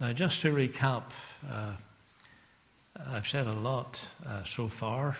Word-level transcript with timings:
Now, 0.00 0.14
just 0.14 0.40
to 0.40 0.50
recap, 0.50 1.02
uh, 1.46 1.74
I've 3.06 3.28
said 3.28 3.46
a 3.46 3.52
lot 3.52 4.00
uh, 4.26 4.44
so 4.44 4.66
far, 4.66 5.18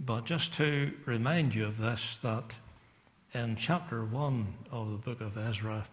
but 0.00 0.24
just 0.24 0.54
to 0.54 0.94
remind 1.04 1.54
you 1.54 1.66
of 1.66 1.76
this 1.76 2.18
that 2.22 2.54
in 3.34 3.54
chapter 3.56 4.02
1 4.02 4.54
of 4.72 4.92
the 4.92 4.96
book 4.96 5.20
of 5.20 5.36
Ezra, 5.36 5.84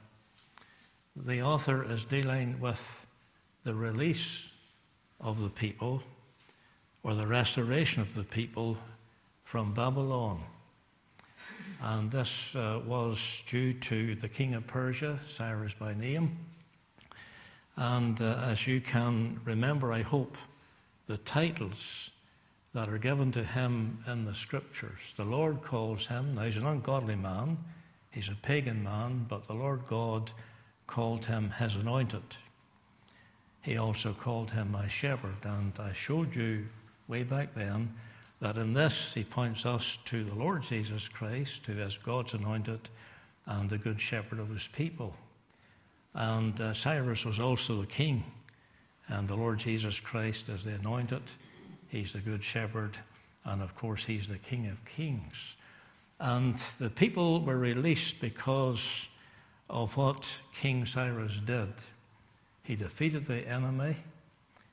the 1.14 1.42
author 1.42 1.84
is 1.84 2.06
dealing 2.06 2.62
with 2.62 3.06
the 3.66 3.76
release 3.76 4.48
of 5.20 5.42
the 5.42 5.50
people 5.50 6.04
or 7.04 7.16
the 7.16 7.28
restoration 7.28 8.02
of 8.02 8.16
the 8.16 8.24
people 8.24 8.78
from 9.44 9.74
Babylon. 9.74 10.42
And 11.82 12.10
this 12.10 12.56
uh, 12.56 12.80
was 12.86 13.44
due 13.46 13.74
to 13.74 14.16
the 14.16 14.30
king 14.30 14.54
of 14.54 14.66
Persia, 14.68 15.20
Cyrus 15.28 15.74
by 15.78 15.94
name. 15.94 16.38
And 17.76 18.22
uh, 18.22 18.36
as 18.44 18.68
you 18.68 18.82
can 18.82 19.40
remember, 19.46 19.92
I 19.92 20.02
hope, 20.02 20.38
the 21.08 21.18
titles 21.18 22.12
that 22.74 22.90
are 22.90 22.98
given 22.98 23.32
to 23.32 23.44
him 23.44 24.04
in 24.08 24.26
the 24.26 24.36
scriptures. 24.36 25.00
The 25.16 25.26
Lord 25.26 25.62
calls 25.62 26.08
him, 26.08 26.36
now 26.36 26.44
he's 26.44 26.58
an 26.58 26.66
ungodly 26.66 27.16
man, 27.16 27.58
he's 28.12 28.30
a 28.30 28.36
pagan 28.36 28.84
man, 28.84 29.26
but 29.28 29.48
the 29.48 29.54
Lord 29.54 29.82
God 29.88 30.32
called 30.88 31.26
him 31.26 31.52
his 31.52 31.76
anointed. 31.76 32.24
He 33.62 33.78
also 33.78 34.14
called 34.14 34.52
him 34.52 34.72
my 34.72 34.88
shepherd, 34.88 35.44
and 35.44 35.74
I 35.80 35.94
showed 35.94 36.36
you 36.36 36.68
way 37.08 37.24
back 37.24 37.54
then 37.54 37.94
that 38.40 38.58
in 38.58 38.74
this 38.74 39.14
he 39.14 39.24
points 39.24 39.66
us 39.66 39.98
to 40.06 40.24
the 40.24 40.36
Lord 40.36 40.64
Jesus 40.64 41.08
Christ, 41.08 41.62
who 41.66 41.74
is 41.74 41.98
God's 41.98 42.34
anointed 42.34 42.90
and 43.46 43.70
the 43.70 43.78
good 43.78 44.02
shepherd 44.02 44.40
of 44.40 44.50
his 44.50 44.68
people. 44.68 45.16
And 46.14 46.60
uh, 46.60 46.74
Cyrus 46.74 47.26
was 47.26 47.40
also 47.40 47.82
the 47.82 47.88
king, 47.88 48.24
and 49.08 49.28
the 49.28 49.36
Lord 49.36 49.60
Jesus 49.60 50.00
Christ 50.00 50.50
is 50.50 50.64
the 50.64 50.74
anointed. 50.76 51.24
He's 51.88 52.14
the 52.14 52.20
good 52.20 52.44
shepherd, 52.44 52.98
and 53.46 53.62
of 53.62 53.76
course, 53.76 54.04
he's 54.04 54.28
the 54.28 54.38
king 54.38 54.68
of 54.68 54.84
kings. 54.86 55.36
And 56.20 56.58
the 56.80 56.90
people 56.90 57.42
were 57.42 57.58
released 57.58 58.20
because 58.20 59.08
of 59.70 59.98
what 59.98 60.28
King 60.54 60.86
Cyrus 60.86 61.40
did. 61.46 61.74
He 62.64 62.76
defeated 62.76 63.26
the 63.26 63.48
enemy, 63.48 63.98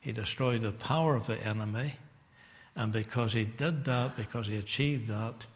he 0.00 0.12
destroyed 0.12 0.62
the 0.62 0.72
power 0.72 1.16
of 1.16 1.26
the 1.26 1.38
enemy, 1.38 1.96
and 2.76 2.92
because 2.92 3.32
he 3.32 3.44
did 3.44 3.84
that, 3.84 4.16
because 4.16 4.46
he 4.46 4.56
achieved 4.56 5.08
that, 5.08 5.46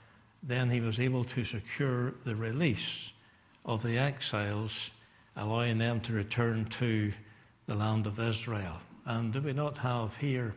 then 0.43 0.71
he 0.71 0.81
was 0.81 0.99
able 0.99 1.25
to 1.25 1.45
secure 1.45 2.15
the 2.25 2.35
release 2.35 3.13
of 3.65 3.83
the 3.83 3.97
exiles, 3.97 4.91
allowing 5.37 5.79
them 5.79 6.01
to 6.01 6.13
return 6.13 6.67
to 6.67 7.13
the 7.67 7.75
land 7.75 8.07
of 8.07 8.21
Israel. 8.21 8.79
And 9.07 9.33
do 9.33 9.41
we 9.41 9.53
not 9.53 9.79
have 9.79 10.17
here 10.17 10.55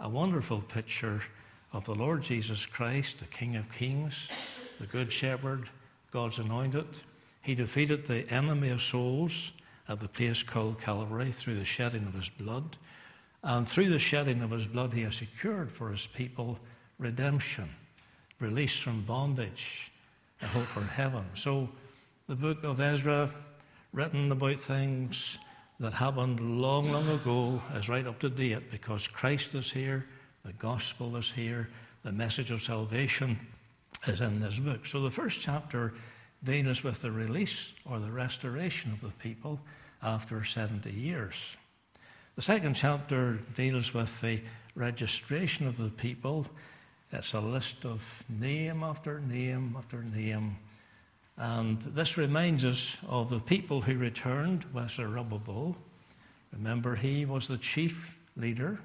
a 0.00 0.08
wonderful 0.08 0.60
picture 0.60 1.22
of 1.72 1.84
the 1.84 1.94
Lord 1.94 2.22
Jesus 2.22 2.66
Christ, 2.66 3.18
the 3.18 3.26
King 3.26 3.56
of 3.56 3.70
Kings, 3.72 4.28
the 4.80 4.86
Good 4.86 5.12
Shepherd, 5.12 5.68
God's 6.10 6.38
anointed? 6.38 6.86
He 7.42 7.54
defeated 7.54 8.06
the 8.06 8.28
enemy 8.30 8.70
of 8.70 8.82
souls 8.82 9.52
at 9.88 10.00
the 10.00 10.08
place 10.08 10.42
called 10.42 10.80
Calvary 10.80 11.32
through 11.32 11.58
the 11.58 11.64
shedding 11.64 12.06
of 12.06 12.14
his 12.14 12.28
blood. 12.28 12.76
And 13.42 13.68
through 13.68 13.88
the 13.88 13.98
shedding 13.98 14.42
of 14.42 14.50
his 14.50 14.66
blood, 14.66 14.92
he 14.92 15.02
has 15.02 15.16
secured 15.16 15.70
for 15.70 15.90
his 15.90 16.06
people 16.06 16.58
redemption, 16.98 17.70
release 18.40 18.78
from 18.78 19.02
bondage, 19.02 19.90
a 20.42 20.46
hope 20.46 20.66
for 20.66 20.82
heaven. 20.82 21.24
So 21.34 21.68
the 22.26 22.34
book 22.34 22.64
of 22.64 22.80
Ezra, 22.80 23.30
written 23.92 24.32
about 24.32 24.60
things 24.60 25.38
that 25.80 25.92
happened 25.92 26.60
long, 26.60 26.90
long 26.92 27.08
ago, 27.08 27.62
is 27.74 27.88
right 27.88 28.06
up 28.06 28.18
to 28.20 28.28
date 28.28 28.70
because 28.70 29.06
Christ 29.06 29.54
is 29.54 29.70
here, 29.70 30.06
the 30.44 30.52
gospel 30.52 31.16
is 31.16 31.30
here, 31.30 31.68
the 32.02 32.12
message 32.12 32.50
of 32.50 32.62
salvation 32.62 33.38
is 34.06 34.20
in 34.20 34.40
this 34.40 34.58
book. 34.58 34.86
So 34.86 35.00
the 35.00 35.10
first 35.10 35.40
chapter 35.40 35.94
deals 36.42 36.82
with 36.82 37.02
the 37.02 37.10
release 37.10 37.72
or 37.84 37.98
the 37.98 38.10
restoration 38.10 38.92
of 38.92 39.00
the 39.00 39.16
people 39.18 39.60
after 40.02 40.44
70 40.44 40.90
years. 40.90 41.34
The 42.36 42.42
second 42.42 42.74
chapter 42.74 43.40
deals 43.56 43.92
with 43.92 44.20
the 44.20 44.40
registration 44.74 45.66
of 45.66 45.76
the 45.76 45.90
people. 45.90 46.46
It's 47.10 47.34
a 47.34 47.40
list 47.40 47.84
of 47.84 48.24
name 48.28 48.84
after 48.84 49.18
name 49.20 49.74
after 49.76 50.02
name. 50.02 50.56
And 51.38 51.80
this 51.80 52.16
reminds 52.16 52.64
us 52.64 52.96
of 53.06 53.30
the 53.30 53.38
people 53.38 53.80
who 53.80 53.96
returned 53.96 54.64
with 54.72 54.90
Zerubbabel. 54.90 55.76
Remember, 56.52 56.96
he 56.96 57.24
was 57.24 57.46
the 57.46 57.58
chief 57.58 58.16
leader, 58.36 58.80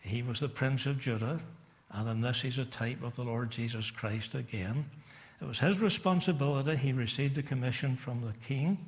he 0.00 0.22
was 0.22 0.40
the 0.40 0.48
prince 0.48 0.84
of 0.86 0.98
Judah, 0.98 1.40
and 1.90 2.08
in 2.08 2.20
this 2.20 2.42
he's 2.42 2.58
a 2.58 2.64
type 2.64 3.02
of 3.02 3.16
the 3.16 3.22
Lord 3.22 3.50
Jesus 3.50 3.90
Christ 3.90 4.34
again. 4.34 4.84
It 5.40 5.46
was 5.46 5.58
his 5.58 5.80
responsibility. 5.80 6.76
He 6.76 6.92
received 6.92 7.34
the 7.34 7.42
commission 7.42 7.96
from 7.96 8.20
the 8.20 8.34
king 8.46 8.78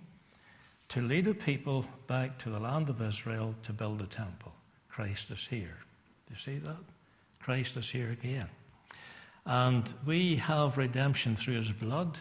to 0.91 1.01
lead 1.01 1.27
a 1.27 1.35
people 1.35 1.87
back 2.07 2.39
to 2.39 2.51
the 2.51 2.61
land 2.61 2.89
of 2.89 3.03
Israel 3.03 3.55
to 3.63 3.73
build 3.73 4.01
a 4.03 4.07
temple. 4.07 4.53
Christ 4.89 5.31
is 5.31 5.47
here. 5.49 5.79
Do 6.29 6.35
you 6.35 6.39
see 6.39 6.59
that? 6.59 6.77
Christ 7.41 7.77
is 7.77 7.91
here 7.91 8.11
again. 8.11 8.49
And 9.47 9.93
we 10.07 10.37
have 10.37 10.79
redemption 10.79 11.37
through 11.37 11.57
his 11.57 11.73
blood, 11.73 12.19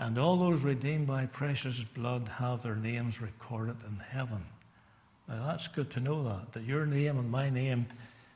and 0.00 0.18
all 0.18 0.38
those 0.38 0.62
redeemed 0.62 1.06
by 1.06 1.26
precious 1.26 1.84
blood 1.84 2.26
have 2.38 2.62
their 2.62 2.74
names 2.74 3.20
recorded 3.20 3.76
in 3.86 3.98
heaven. 3.98 4.42
Now 5.28 5.46
that's 5.46 5.68
good 5.68 5.90
to 5.90 6.00
know 6.00 6.24
that, 6.24 6.54
that 6.54 6.64
your 6.64 6.86
name 6.86 7.18
and 7.18 7.30
my 7.30 7.50
name 7.50 7.86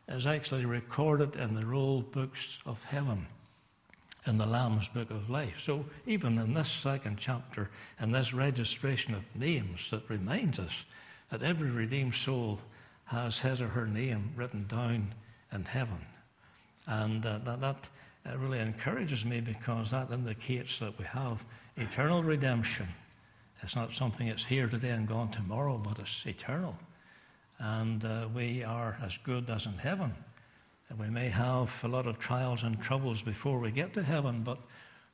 is 0.06 0.26
actually 0.26 0.66
recorded 0.66 1.36
in 1.36 1.54
the 1.54 1.64
roll 1.64 2.02
books 2.02 2.58
of 2.66 2.84
heaven 2.84 3.26
in 4.26 4.36
the 4.36 4.46
Lamb's 4.46 4.88
Book 4.88 5.10
of 5.10 5.30
Life. 5.30 5.60
So, 5.60 5.86
even 6.06 6.38
in 6.38 6.52
this 6.52 6.70
second 6.70 7.16
chapter, 7.18 7.70
in 7.98 8.12
this 8.12 8.34
registration 8.34 9.14
of 9.14 9.22
names, 9.34 9.90
that 9.90 10.08
reminds 10.08 10.58
us 10.58 10.84
that 11.30 11.42
every 11.42 11.70
redeemed 11.70 12.14
soul 12.14 12.60
has 13.06 13.38
his 13.38 13.60
or 13.60 13.68
her 13.68 13.86
name 13.86 14.32
written 14.36 14.66
down 14.66 15.14
in 15.52 15.64
heaven. 15.64 16.06
And 16.86 17.24
uh, 17.24 17.38
that, 17.44 17.60
that 17.60 17.88
uh, 18.26 18.38
really 18.38 18.60
encourages 18.60 19.24
me 19.24 19.40
because 19.40 19.90
that 19.90 20.10
indicates 20.10 20.78
that 20.78 20.98
we 20.98 21.04
have 21.04 21.44
eternal 21.76 22.22
redemption. 22.22 22.88
It's 23.62 23.76
not 23.76 23.92
something 23.92 24.28
that's 24.28 24.44
here 24.44 24.68
today 24.68 24.90
and 24.90 25.08
gone 25.08 25.30
tomorrow, 25.30 25.78
but 25.78 25.98
it's 25.98 26.26
eternal. 26.26 26.76
And 27.58 28.04
uh, 28.04 28.28
we 28.34 28.62
are 28.62 28.98
as 29.02 29.16
good 29.18 29.48
as 29.48 29.66
in 29.66 29.78
heaven. 29.78 30.14
And 30.88 30.98
we 30.98 31.08
may 31.08 31.28
have 31.28 31.72
a 31.82 31.88
lot 31.88 32.06
of 32.06 32.18
trials 32.18 32.62
and 32.62 32.80
troubles 32.80 33.22
before 33.22 33.58
we 33.58 33.70
get 33.70 33.94
to 33.94 34.02
heaven, 34.02 34.42
but 34.42 34.58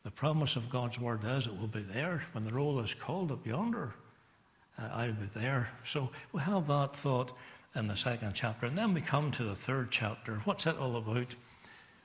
the 0.02 0.10
promise 0.10 0.56
of 0.56 0.70
God's 0.70 0.98
word 0.98 1.20
is 1.24 1.46
it 1.46 1.56
will 1.56 1.68
be 1.68 1.82
there. 1.82 2.24
When 2.32 2.44
the 2.44 2.54
roll 2.54 2.80
is 2.80 2.94
called 2.94 3.30
up 3.30 3.46
yonder, 3.46 3.94
uh, 4.78 4.88
I'll 4.92 5.12
be 5.12 5.28
there. 5.34 5.70
So 5.84 6.10
we 6.32 6.40
have 6.40 6.66
that 6.68 6.96
thought 6.96 7.32
in 7.74 7.86
the 7.86 7.96
second 7.96 8.32
chapter. 8.34 8.66
And 8.66 8.76
then 8.76 8.94
we 8.94 9.00
come 9.00 9.30
to 9.32 9.44
the 9.44 9.54
third 9.54 9.88
chapter. 9.90 10.36
What's 10.44 10.66
it 10.66 10.76
all 10.76 10.96
about? 10.96 11.34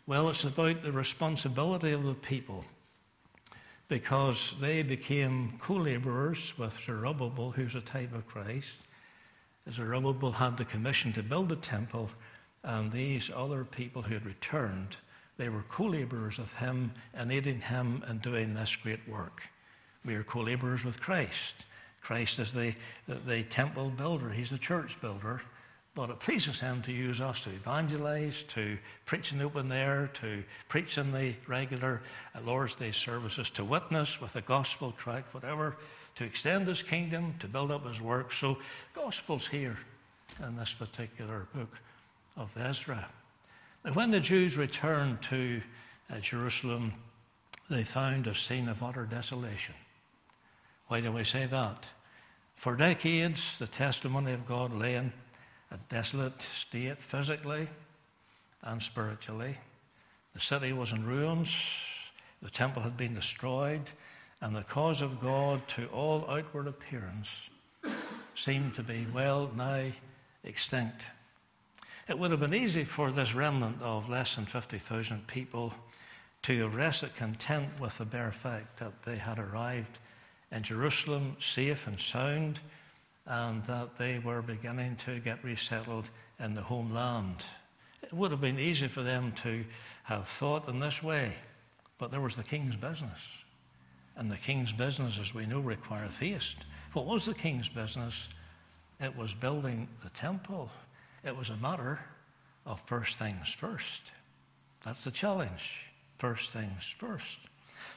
Well, 0.07 0.29
it's 0.29 0.43
about 0.43 0.83
the 0.83 0.91
responsibility 0.91 1.91
of 1.91 2.03
the 2.03 2.13
people 2.13 2.63
because 3.87 4.53
they 4.59 4.83
became 4.83 5.57
co 5.59 5.75
laborers 5.75 6.53
with 6.59 6.79
Zerubbabel, 6.79 7.51
who's 7.51 7.73
a 7.73 7.81
type 7.81 8.13
of 8.13 8.27
Christ. 8.27 8.75
Zerubbabel 9.71 10.33
had 10.33 10.57
the 10.57 10.65
commission 10.65 11.11
to 11.13 11.23
build 11.23 11.49
the 11.49 11.55
temple, 11.55 12.11
and 12.63 12.91
these 12.91 13.31
other 13.35 13.63
people 13.63 14.03
who 14.03 14.13
had 14.13 14.27
returned, 14.27 14.97
they 15.37 15.49
were 15.49 15.65
co 15.69 15.85
laborers 15.85 16.37
of 16.37 16.53
him 16.53 16.91
and 17.13 17.31
aiding 17.31 17.61
him 17.61 18.03
in 18.07 18.19
doing 18.19 18.53
this 18.53 18.75
great 18.75 19.07
work. 19.07 19.41
We 20.03 20.13
are 20.13 20.23
co 20.23 20.41
laborers 20.41 20.85
with 20.85 20.99
Christ. 20.99 21.55
Christ 22.01 22.37
is 22.37 22.53
the, 22.53 22.75
the, 23.07 23.15
the, 23.15 23.43
temple 23.43 23.89
builder, 23.89 24.29
he's 24.29 24.51
the 24.51 24.59
church 24.59 25.01
builder. 25.01 25.41
But 25.95 26.09
it 26.09 26.19
pleases 26.19 26.59
him 26.59 26.81
to 26.83 26.91
use 26.91 27.21
us 27.21 27.41
to 27.43 27.49
evangelize, 27.51 28.43
to 28.49 28.77
preach 29.05 29.31
in 29.31 29.39
the 29.39 29.45
open 29.45 29.71
air, 29.71 30.11
to 30.15 30.43
preach 30.67 30.97
in 30.97 31.13
the 31.13 31.35
regular 31.47 32.01
Lord's 32.43 32.75
Day 32.75 32.91
services, 32.91 33.49
to 33.51 33.63
witness 33.63 34.19
with 34.19 34.35
a 34.35 34.41
gospel 34.41 34.91
tract, 34.97 35.33
whatever, 35.33 35.77
to 36.15 36.25
extend 36.25 36.67
his 36.67 36.83
kingdom, 36.83 37.35
to 37.39 37.47
build 37.47 37.71
up 37.71 37.87
his 37.87 38.01
work. 38.01 38.33
So, 38.33 38.57
gospel's 38.93 39.47
here 39.47 39.77
in 40.45 40.57
this 40.57 40.73
particular 40.73 41.47
book 41.55 41.71
of 42.35 42.49
Ezra. 42.57 43.07
Now, 43.85 43.93
when 43.93 44.11
the 44.11 44.19
Jews 44.19 44.57
returned 44.57 45.21
to 45.23 45.61
uh, 46.11 46.19
Jerusalem, 46.19 46.91
they 47.69 47.83
found 47.85 48.27
a 48.27 48.35
scene 48.35 48.67
of 48.67 48.83
utter 48.83 49.05
desolation. 49.05 49.75
Why 50.87 50.99
do 50.99 51.13
we 51.13 51.23
say 51.23 51.45
that? 51.45 51.85
For 52.55 52.75
decades, 52.75 53.57
the 53.59 53.67
testimony 53.67 54.33
of 54.33 54.45
God 54.45 54.73
lay 54.73 54.95
in 54.95 55.13
a 55.75 55.93
desolate 55.93 56.41
state 56.55 56.97
physically 56.99 57.67
and 58.63 58.81
spiritually. 58.81 59.57
The 60.33 60.39
city 60.39 60.71
was 60.71 60.93
in 60.93 61.05
ruins, 61.05 61.53
the 62.41 62.49
temple 62.49 62.81
had 62.81 62.95
been 62.95 63.13
destroyed, 63.13 63.81
and 64.41 64.55
the 64.55 64.63
cause 64.63 65.01
of 65.01 65.19
God 65.19 65.67
to 65.69 65.87
all 65.87 66.29
outward 66.29 66.67
appearance 66.67 67.29
seemed 68.35 68.75
to 68.75 68.83
be 68.83 69.05
well 69.13 69.51
nigh 69.53 69.93
extinct. 70.43 71.03
It 72.07 72.17
would 72.17 72.31
have 72.31 72.39
been 72.39 72.53
easy 72.53 72.85
for 72.85 73.11
this 73.11 73.33
remnant 73.33 73.81
of 73.81 74.09
less 74.09 74.35
than 74.35 74.45
50,000 74.45 75.27
people 75.27 75.73
to 76.43 76.67
rested 76.69 77.15
content 77.15 77.79
with 77.81 77.97
the 77.97 78.05
bare 78.05 78.31
fact 78.31 78.77
that 78.79 79.03
they 79.03 79.17
had 79.17 79.39
arrived 79.39 79.99
in 80.51 80.63
Jerusalem 80.63 81.35
safe 81.39 81.87
and 81.87 81.99
sound 81.99 82.59
and 83.25 83.63
that 83.65 83.97
they 83.97 84.19
were 84.19 84.41
beginning 84.41 84.95
to 84.97 85.19
get 85.19 85.43
resettled 85.43 86.09
in 86.39 86.53
the 86.53 86.61
homeland. 86.61 87.45
It 88.03 88.13
would 88.13 88.31
have 88.31 88.41
been 88.41 88.59
easy 88.59 88.87
for 88.87 89.01
them 89.01 89.31
to 89.43 89.65
have 90.03 90.27
thought 90.27 90.67
in 90.69 90.79
this 90.79 91.01
way, 91.01 91.33
but 91.97 92.11
there 92.11 92.21
was 92.21 92.35
the 92.35 92.43
king's 92.43 92.75
business. 92.75 93.19
And 94.15 94.31
the 94.31 94.37
king's 94.37 94.71
business, 94.71 95.19
as 95.19 95.33
we 95.33 95.45
know, 95.45 95.59
requires 95.59 96.17
haste. 96.17 96.57
What 96.93 97.05
was 97.05 97.25
the 97.25 97.33
king's 97.33 97.67
business? 97.67 98.27
It 98.99 99.15
was 99.17 99.33
building 99.33 99.89
the 100.03 100.09
temple. 100.11 100.69
It 101.23 101.35
was 101.35 101.49
a 101.49 101.57
matter 101.57 101.99
of 102.65 102.81
first 102.85 103.17
things 103.17 103.51
first. 103.51 104.01
That's 104.83 105.03
the 105.03 105.11
challenge. 105.11 105.81
First 106.17 106.51
things 106.51 106.93
first. 106.97 107.39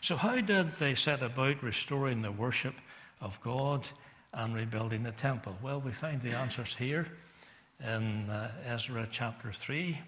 So, 0.00 0.16
how 0.16 0.40
did 0.40 0.72
they 0.78 0.94
set 0.94 1.22
about 1.22 1.62
restoring 1.62 2.22
the 2.22 2.32
worship 2.32 2.74
of 3.20 3.40
God 3.40 3.86
and 4.32 4.54
rebuilding 4.54 5.02
the 5.02 5.12
temple? 5.12 5.56
Well, 5.62 5.80
we 5.80 5.92
find 5.92 6.20
the 6.20 6.30
answers 6.30 6.74
here 6.76 7.06
in 7.80 8.28
uh, 8.28 8.50
Ezra 8.64 9.08
chapter 9.10 9.52
3, 9.52 9.98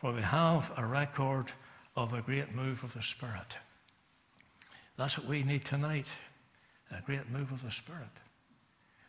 where 0.00 0.12
we 0.12 0.22
have 0.22 0.70
a 0.76 0.84
record 0.84 1.46
of 1.96 2.12
a 2.12 2.22
great 2.22 2.54
move 2.54 2.84
of 2.84 2.94
the 2.94 3.02
Spirit. 3.02 3.56
That's 4.96 5.18
what 5.18 5.26
we 5.26 5.42
need 5.42 5.64
tonight 5.64 6.06
a 6.90 7.00
great 7.02 7.28
move 7.30 7.50
of 7.50 7.62
the 7.62 7.72
Spirit. 7.72 8.10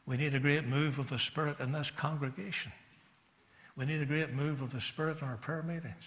We 0.06 0.18
need 0.18 0.34
a 0.34 0.40
great 0.40 0.66
move 0.66 0.98
of 0.98 1.10
the 1.10 1.20
Spirit 1.20 1.60
in 1.60 1.72
this 1.72 1.92
congregation. 1.92 2.72
We 3.76 3.86
need 3.86 4.02
a 4.02 4.06
great 4.06 4.34
move 4.34 4.62
of 4.62 4.72
the 4.72 4.82
Spirit 4.82 5.22
in 5.22 5.28
our 5.28 5.38
prayer 5.38 5.62
meetings, 5.62 6.04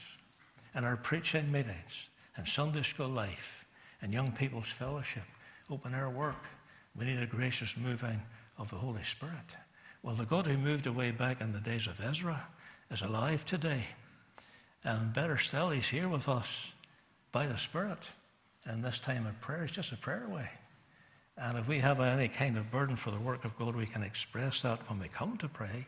in 0.74 0.84
our 0.84 0.96
preaching 0.96 1.52
meetings, 1.52 2.08
in 2.36 2.46
Sunday 2.46 2.82
school 2.82 3.08
life, 3.08 3.64
in 4.02 4.12
young 4.12 4.32
people's 4.32 4.68
fellowship, 4.68 5.24
open 5.70 5.94
air 5.94 6.10
work. 6.10 6.44
We 6.96 7.04
need 7.04 7.22
a 7.22 7.26
gracious 7.26 7.76
moving 7.76 8.20
of 8.58 8.70
the 8.70 8.76
Holy 8.76 9.04
Spirit. 9.04 9.56
Well, 10.02 10.14
the 10.14 10.24
God 10.24 10.46
who 10.46 10.58
moved 10.58 10.86
away 10.86 11.10
back 11.10 11.40
in 11.40 11.52
the 11.52 11.60
days 11.60 11.86
of 11.86 12.00
Ezra 12.00 12.46
is 12.90 13.02
alive 13.02 13.44
today. 13.44 13.86
And 14.84 15.12
better 15.12 15.38
still, 15.38 15.70
He's 15.70 15.88
here 15.88 16.08
with 16.08 16.28
us 16.28 16.66
by 17.32 17.46
the 17.46 17.58
Spirit. 17.58 17.98
And 18.64 18.84
this 18.84 18.98
time 18.98 19.26
of 19.26 19.40
prayer 19.40 19.64
is 19.64 19.70
just 19.70 19.92
a 19.92 19.96
prayer 19.96 20.28
way. 20.28 20.50
And 21.36 21.56
if 21.56 21.68
we 21.68 21.78
have 21.78 22.00
any 22.00 22.28
kind 22.28 22.56
of 22.58 22.70
burden 22.70 22.96
for 22.96 23.10
the 23.10 23.20
work 23.20 23.44
of 23.44 23.56
God, 23.56 23.76
we 23.76 23.86
can 23.86 24.02
express 24.02 24.62
that 24.62 24.88
when 24.88 24.98
we 24.98 25.08
come 25.08 25.36
to 25.38 25.48
pray, 25.48 25.86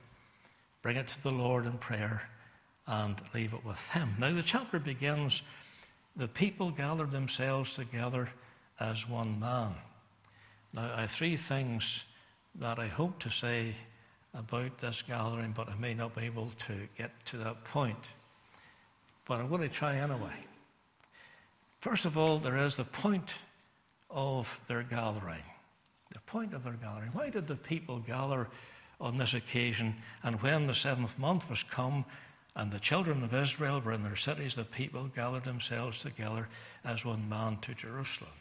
bring 0.83 0.97
it 0.97 1.09
to 1.09 1.23
the 1.23 1.33
Lord 1.33 1.67
in 1.67 1.73
prayer, 1.73 2.23
and 2.87 3.17
leave 3.35 3.53
it 3.53 3.65
with 3.65 3.81
Him. 3.93 4.15
Now, 4.19 4.33
the 4.33 4.43
chapter 4.43 4.79
begins 4.79 5.43
the 6.17 6.29
people 6.29 6.71
gathered 6.71 7.13
themselves 7.13 7.75
together 7.75 8.31
as 8.79 9.09
one 9.09 9.39
man. 9.39 9.75
Now, 10.73 10.93
I 10.95 11.03
have 11.03 11.11
three 11.11 11.37
things 11.37 12.05
that 12.57 12.79
I 12.79 12.89
hope 12.89 13.19
to 13.21 13.31
say 13.31 13.75
about 14.35 14.79
this 14.79 15.03
gathering, 15.03 15.53
but 15.57 15.69
I 15.69 15.75
may 15.77 15.95
not 15.95 16.15
be 16.15 16.25
able 16.25 16.53
to 16.67 16.89
get 16.97 17.11
to 17.27 17.37
that 17.39 17.65
point. 17.65 18.11
But 19.27 19.41
I'm 19.41 19.49
going 19.49 19.63
to 19.63 19.69
try 19.69 19.97
anyway. 19.97 20.35
First 21.79 22.05
of 22.05 22.17
all, 22.19 22.39
there 22.39 22.59
is 22.59 22.77
the 22.77 22.85
point 22.85 23.35
of 24.11 24.61
their 24.69 24.83
gathering. 24.83 25.43
The 26.13 26.21
point 26.21 26.55
of 26.55 26.65
their 26.65 26.75
gathering. 26.75 27.11
Why 27.13 27.31
did 27.31 27.47
the 27.47 27.57
people 27.57 28.01
gather 28.01 28.49
on 29.01 29.17
this 29.17 29.35
occasion? 29.35 29.97
And 30.23 30.43
when 30.43 30.67
the 30.67 30.75
seventh 30.75 31.19
month 31.19 31.49
was 31.49 31.63
come, 31.63 32.05
and 32.57 32.73
the 32.73 32.81
children 32.81 33.23
of 33.23 33.33
Israel 33.33 33.81
were 33.81 33.93
in 33.93 34.03
their 34.03 34.17
cities, 34.17 34.57
the 34.57 34.65
people 34.65 35.05
gathered 35.15 35.45
themselves 35.45 36.01
together 36.01 36.49
as 36.85 37.05
one 37.05 37.29
man 37.29 37.59
to 37.63 37.75
Jerusalem. 37.75 38.33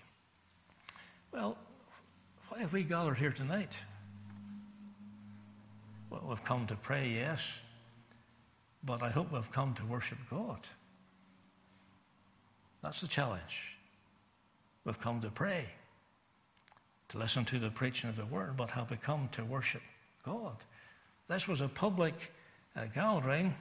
Well, 1.32 1.58
why 2.50 2.60
have 2.60 2.74
we 2.74 2.84
gathered 2.84 3.20
here 3.20 3.32
tonight? 3.32 3.76
We've 6.10 6.44
come 6.44 6.66
to 6.68 6.76
pray, 6.76 7.10
yes, 7.10 7.42
but 8.84 9.04
I 9.04 9.10
hope 9.10 9.32
we've 9.32 9.52
come 9.52 9.74
to 9.76 9.86
worship 9.86 10.18
God. 10.30 10.60
That's 12.82 13.02
the 13.02 13.08
challenge. 13.08 13.78
We've 14.86 15.00
come 15.00 15.22
to 15.22 15.30
pray, 15.30 15.66
to 17.10 17.18
listen 17.18 17.46
to 17.46 17.60
the 17.60 17.70
preaching 17.70 18.10
of 18.10 18.16
the 18.16 18.26
word, 18.26 18.58
but 18.58 18.72
have 18.72 18.90
we 18.90 18.98
come 18.98 19.30
to 19.34 19.44
worship 19.44 19.82
God? 20.26 20.56
This 21.28 21.48
was 21.48 21.62
a 21.62 21.68
public 21.68 22.16
uh, 22.76 22.86
gathering, 22.94 23.54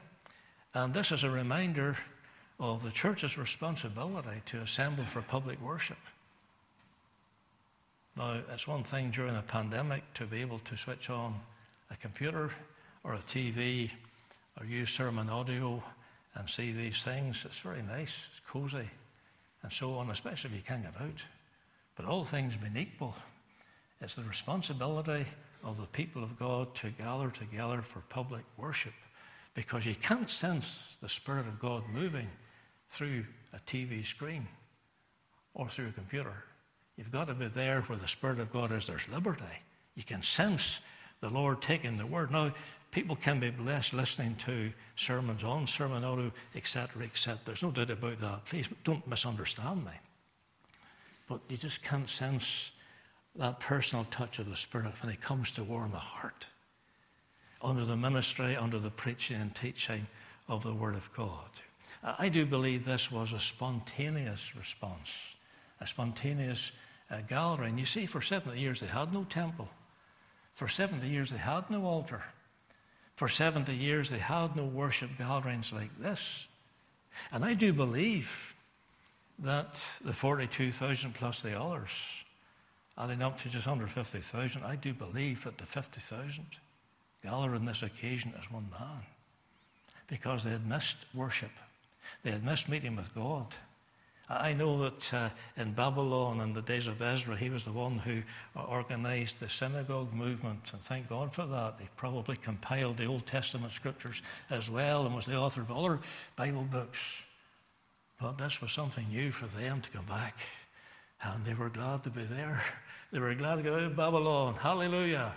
and 0.75 0.95
this 0.95 1.13
is 1.13 1.25
a 1.25 1.31
reminder 1.31 1.97
of 2.61 2.83
the 2.83 2.91
church's 2.91 3.37
responsibility 3.37 4.43
to 4.47 4.59
assemble 4.59 5.05
for 5.05 5.21
public 5.21 5.61
worship. 5.61 5.99
Now, 8.17 8.41
it's 8.53 8.67
one 8.67 8.85
thing 8.85 9.11
during 9.11 9.37
a 9.37 9.43
pandemic 9.43 10.03
to 10.15 10.27
be 10.27 10.41
able 10.41 10.59
to 10.61 10.77
switch 10.77 11.09
on 11.11 11.41
a 11.91 11.97
computer 11.97 12.51
or 13.05 13.15
a 13.15 13.23
TV 13.29 13.91
or 14.59 14.67
use 14.67 14.91
sermon 14.91 15.29
audio 15.29 15.83
and 16.35 16.49
see 16.49 16.73
these 16.73 17.03
things. 17.03 17.45
It's 17.45 17.59
very 17.59 17.83
nice, 17.83 18.13
it's 18.31 18.41
cozy 18.49 18.89
and 19.63 19.73
so 19.73 19.95
on, 19.95 20.11
especially 20.11 20.51
if 20.51 20.57
you 20.57 20.63
can't 20.63 20.83
get 20.83 21.01
out. 21.01 21.23
But 21.97 22.07
all 22.07 22.25
things 22.25 22.57
being 22.57 22.77
equal, 22.77 23.15
it's 24.01 24.15
the 24.15 24.23
responsibility 24.23 25.27
of 25.65 25.77
the 25.77 25.87
people 25.87 26.23
of 26.23 26.39
God 26.39 26.75
to 26.77 26.91
gather 26.91 27.31
together 27.31 27.83
for 27.83 28.01
public 28.09 28.45
worship 28.57 28.93
because 29.55 29.85
you 29.85 29.97
can't 29.97 30.31
sense 30.31 30.97
the 31.03 31.09
Spirit 31.09 31.49
of 31.49 31.59
God 31.59 31.83
moving 31.93 32.29
through 32.91 33.25
a 33.53 33.59
TV 33.59 34.07
screen 34.07 34.47
or 35.55 35.69
through 35.69 35.89
a 35.89 35.93
computer. 35.93 36.45
You've 36.97 37.11
got 37.11 37.27
to 37.27 37.35
be 37.35 37.49
there 37.49 37.81
where 37.83 37.99
the 37.99 38.09
Spirit 38.09 38.39
of 38.39 38.53
God 38.53 38.71
is. 38.71 38.87
There's 38.87 39.09
liberty. 39.09 39.45
You 39.97 40.05
can 40.05 40.23
sense 40.23 40.79
the 41.21 41.31
Lord 41.31 41.61
taking 41.61 41.97
the 41.97 42.07
word. 42.07 42.31
Now, 42.31 42.53
people 42.91 43.17
can 43.17 43.41
be 43.41 43.51
blessed 43.51 43.95
listening 43.95 44.37
to 44.47 44.73
sermons 44.97 45.45
on 45.45 45.67
sermon 45.67 46.05
audio, 46.05 46.33
etc., 46.55 47.05
etc. 47.05 47.39
There's 47.45 47.63
no 47.63 47.71
doubt 47.71 47.91
about 47.91 48.21
that. 48.21 48.45
Please 48.47 48.69
don't 48.85 49.07
misunderstand 49.07 49.85
me. 49.85 49.93
But 51.29 51.41
you 51.49 51.57
just 51.57 51.83
can't 51.83 52.09
sense 52.09 52.73
that 53.37 53.61
personal 53.61 54.05
touch 54.11 54.39
of 54.39 54.49
the 54.49 54.57
Spirit 54.57 54.93
when 55.03 55.13
it 55.13 55.21
comes 55.21 55.51
to 55.53 55.65
warm 55.65 55.93
the 55.93 55.99
heart 55.99 56.47
under 57.61 57.85
the 57.85 57.97
ministry, 57.97 58.57
under 58.57 58.79
the 58.79 58.91
preaching 58.91 59.41
and 59.41 59.55
teaching 59.55 60.07
of 60.49 60.63
the 60.63 60.75
Word 60.75 60.95
of 60.95 61.13
God. 61.13 61.51
I 62.03 62.29
do 62.29 62.47
believe 62.47 62.85
this 62.85 63.11
was 63.11 63.33
a 63.33 63.41
spontaneous 63.41 64.55
response, 64.57 65.19
a 65.81 65.87
spontaneous 65.87 66.71
uh, 67.11 67.19
gathering. 67.29 67.77
You 67.77 67.87
see, 67.87 68.07
for 68.07 68.21
70 68.21 68.59
years 68.59 68.81
they 68.81 68.87
had 68.87 69.13
no 69.13 69.25
temple. 69.25 69.69
For 70.59 70.67
70 70.67 71.07
years 71.09 71.31
they 71.31 71.39
had 71.39 71.71
no 71.71 71.85
altar. 71.85 72.21
For 73.15 73.29
70 73.29 73.73
years, 73.73 74.11
they 74.11 74.19
had 74.19 74.57
no 74.57 74.65
worship 74.65 75.11
gatherings 75.17 75.73
like 75.73 75.97
this. 76.01 76.49
And 77.31 77.45
I 77.45 77.55
do 77.55 77.73
believe 77.73 78.29
that 79.39 79.81
the 80.05 80.13
42,000 80.13 81.15
plus 81.15 81.41
the 81.43 81.61
others, 81.61 81.91
adding 82.97 83.23
up 83.23 83.41
to 83.43 83.49
just 83.49 83.69
under 83.69 83.87
50,000, 83.87 84.65
I 84.65 84.75
do 84.75 84.93
believe 84.93 85.45
that 85.45 85.59
the 85.59 85.67
50,000 85.67 86.45
gathered 87.23 87.55
on 87.55 87.65
this 87.65 87.85
occasion 87.85 88.35
as 88.37 88.51
one 88.51 88.69
man 88.71 89.03
because 90.09 90.43
they 90.43 90.51
had 90.51 90.67
missed 90.67 90.99
worship. 91.15 91.53
They 92.25 92.33
had 92.33 92.45
missed 92.45 92.69
meeting 92.69 92.97
with 92.97 93.15
God. 93.15 93.55
I 94.31 94.53
know 94.53 94.83
that 94.83 95.15
uh, 95.15 95.31
in 95.57 95.73
Babylon 95.73 96.41
in 96.41 96.53
the 96.53 96.61
days 96.61 96.87
of 96.87 97.01
Ezra, 97.01 97.35
he 97.35 97.49
was 97.49 97.65
the 97.65 97.73
one 97.73 97.99
who 97.99 98.23
organized 98.55 99.41
the 99.41 99.49
synagogue 99.49 100.13
movement, 100.13 100.71
and 100.73 100.83
thank 100.83 101.09
God 101.09 101.33
for 101.33 101.47
that. 101.47 101.77
He 101.81 101.89
probably 101.97 102.37
compiled 102.37 102.99
the 102.99 103.07
Old 103.07 103.27
Testament 103.27 103.73
scriptures 103.73 104.21
as 104.51 104.69
well 104.69 105.07
and 105.07 105.15
was 105.15 105.25
the 105.25 105.37
author 105.37 105.63
of 105.63 105.71
other 105.71 106.01
Bible 106.37 106.65
books. 106.71 107.01
But 108.21 108.37
this 108.37 108.61
was 108.61 108.73
something 108.73 109.09
new 109.09 109.33
for 109.33 109.47
them 109.47 109.81
to 109.81 109.91
come 109.91 110.05
back, 110.05 110.37
and 111.23 111.45
they 111.47 111.55
were 111.55 111.71
glad 111.71 112.05
to 112.05 112.11
be 112.11 112.25
there. 112.25 112.63
They 113.11 113.21
were 113.21 113.35
glad 113.35 113.57
to 113.57 113.63
get 113.63 113.73
out 113.73 113.85
of 113.85 113.97
Babylon. 113.97 114.57
Hallelujah. 114.57 115.33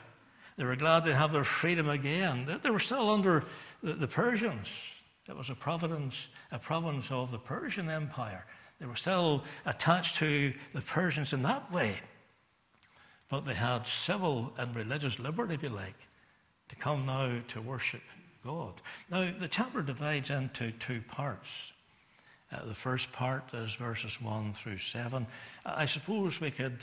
They 0.57 0.65
were 0.65 0.75
glad 0.75 1.05
to 1.05 1.15
have 1.15 1.31
their 1.31 1.45
freedom 1.45 1.87
again. 1.87 2.59
They 2.61 2.69
were 2.69 2.79
still 2.79 3.09
under 3.09 3.45
the 3.81 4.09
Persians. 4.09 4.67
It 5.29 5.37
was 5.37 5.49
a 5.49 5.55
province, 5.55 6.27
a 6.51 6.59
province 6.59 7.09
of 7.11 7.31
the 7.31 7.37
Persian 7.37 7.89
Empire. 7.89 8.45
They 8.81 8.87
were 8.87 8.95
still 8.95 9.43
attached 9.63 10.15
to 10.17 10.53
the 10.73 10.81
Persians 10.81 11.33
in 11.33 11.43
that 11.43 11.71
way. 11.71 11.99
But 13.29 13.45
they 13.45 13.53
had 13.53 13.85
civil 13.85 14.51
and 14.57 14.75
religious 14.75 15.19
liberty, 15.19 15.53
if 15.53 15.61
you 15.61 15.69
like, 15.69 15.95
to 16.69 16.75
come 16.75 17.05
now 17.05 17.41
to 17.49 17.61
worship 17.61 18.01
God. 18.43 18.81
Now, 19.11 19.31
the 19.39 19.47
chapter 19.47 19.83
divides 19.83 20.31
into 20.31 20.71
two 20.71 21.01
parts. 21.01 21.47
Uh, 22.51 22.65
the 22.65 22.73
first 22.73 23.11
part 23.11 23.53
is 23.53 23.75
verses 23.75 24.19
1 24.19 24.53
through 24.53 24.79
7. 24.79 25.27
I 25.63 25.85
suppose 25.85 26.41
we 26.41 26.49
could 26.49 26.79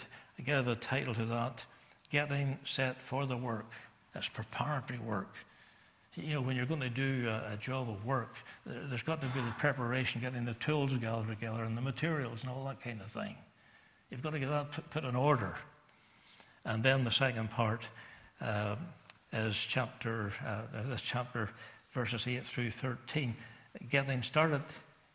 give 0.47 0.69
a 0.69 0.77
title 0.77 1.15
to 1.15 1.27
that 1.27 1.65
Getting 2.11 2.59
Set 2.65 3.03
for 3.03 3.27
the 3.27 3.37
Work. 3.37 3.73
It's 4.15 4.29
preparatory 4.29 5.01
work. 5.01 5.35
You 6.21 6.35
know, 6.35 6.41
when 6.41 6.57
you're 6.57 6.67
going 6.67 6.81
to 6.81 6.91
do 6.91 7.29
a, 7.29 7.53
a 7.53 7.57
job 7.57 7.89
of 7.89 8.05
work, 8.05 8.35
there's 8.67 9.03
got 9.03 9.21
to 9.23 9.29
be 9.29 9.41
the 9.41 9.53
preparation, 9.59 10.21
getting 10.21 10.45
the 10.45 10.55
tools 10.55 10.93
gathered 10.95 11.29
together 11.29 11.63
and 11.63 11.77
the 11.77 11.81
materials 11.81 12.43
and 12.43 12.51
all 12.51 12.65
that 12.65 12.83
kind 12.83 13.01
of 13.01 13.07
thing. 13.07 13.37
You've 14.11 14.23
got 14.23 14.31
to 14.31 14.39
get 14.39 14.51
that 14.51 14.91
put, 14.91 15.05
in 15.05 15.15
order. 15.15 15.55
And 16.65 16.83
then 16.83 17.05
the 17.05 17.11
second 17.11 17.51
part 17.51 17.87
uh, 18.41 18.77
is 19.33 19.57
chapter, 19.57 20.33
uh, 20.45 20.63
this 20.89 21.01
chapter, 21.03 21.51
verses 21.93 22.27
8 22.27 22.45
through 22.45 22.71
13, 22.73 23.37
getting 23.89 24.23
started 24.23 24.63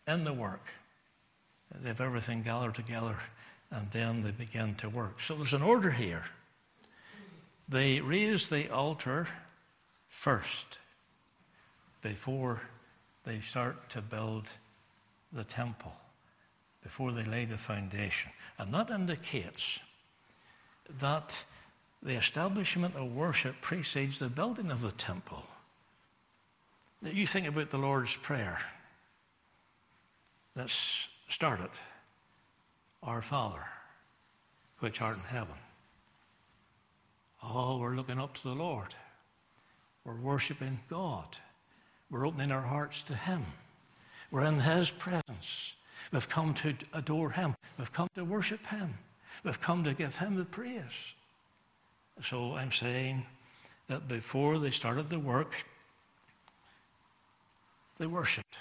in 0.07 0.23
the 0.23 0.33
work. 0.33 0.65
They 1.81 1.89
have 1.89 2.01
everything 2.01 2.43
gathered 2.43 2.75
together 2.75 3.17
and 3.71 3.89
then 3.91 4.21
they 4.21 4.31
begin 4.31 4.75
to 4.75 4.89
work. 4.89 5.19
So 5.19 5.35
there's 5.35 5.53
an 5.53 5.63
order 5.63 5.91
here. 5.91 6.25
They 7.67 7.99
raise 7.99 8.47
the 8.47 8.69
altar 8.69 9.27
first 10.07 10.77
before 12.03 12.61
they 13.23 13.39
start 13.39 13.89
to 13.89 14.01
build 14.01 14.49
the 15.31 15.45
temple, 15.45 15.93
before 16.83 17.11
they 17.11 17.23
lay 17.23 17.45
the 17.45 17.57
foundation. 17.57 18.31
And 18.59 18.73
that 18.73 18.91
indicates 18.91 19.79
that 20.99 21.43
the 22.03 22.15
establishment 22.15 22.95
of 22.95 23.15
worship 23.15 23.55
precedes 23.61 24.19
the 24.19 24.27
building 24.27 24.69
of 24.69 24.81
the 24.81 24.91
temple. 24.91 25.43
You 27.01 27.25
think 27.25 27.47
about 27.47 27.71
the 27.71 27.77
Lord's 27.77 28.15
Prayer. 28.15 28.59
Let's 30.55 31.07
start 31.29 31.61
it. 31.61 31.71
Our 33.01 33.21
Father, 33.21 33.65
which 34.79 35.01
art 35.01 35.17
in 35.17 35.23
heaven. 35.23 35.55
Oh, 37.43 37.77
we're 37.79 37.95
looking 37.95 38.19
up 38.19 38.33
to 38.35 38.43
the 38.43 38.55
Lord. 38.55 38.93
We're 40.05 40.19
worshiping 40.19 40.79
God. 40.89 41.37
We're 42.13 42.27
opening 42.27 42.51
our 42.51 42.61
hearts 42.61 43.01
to 43.03 43.15
Him. 43.15 43.43
We're 44.29 44.43
in 44.43 44.59
His 44.59 44.91
presence. 44.91 45.73
We've 46.11 46.29
come 46.29 46.53
to 46.53 46.75
adore 46.93 47.31
Him. 47.31 47.55
We've 47.79 47.91
come 47.91 48.07
to 48.13 48.23
worship 48.23 48.63
Him. 48.67 48.93
We've 49.43 49.59
come 49.59 49.83
to 49.83 49.95
give 49.95 50.17
Him 50.17 50.35
the 50.35 50.45
praise. 50.45 50.83
So 52.23 52.53
I'm 52.53 52.71
saying 52.71 53.25
that 53.87 54.07
before 54.07 54.59
they 54.59 54.69
started 54.69 55.09
the 55.09 55.17
work, 55.17 55.55
they 57.97 58.05
worshipped. 58.05 58.57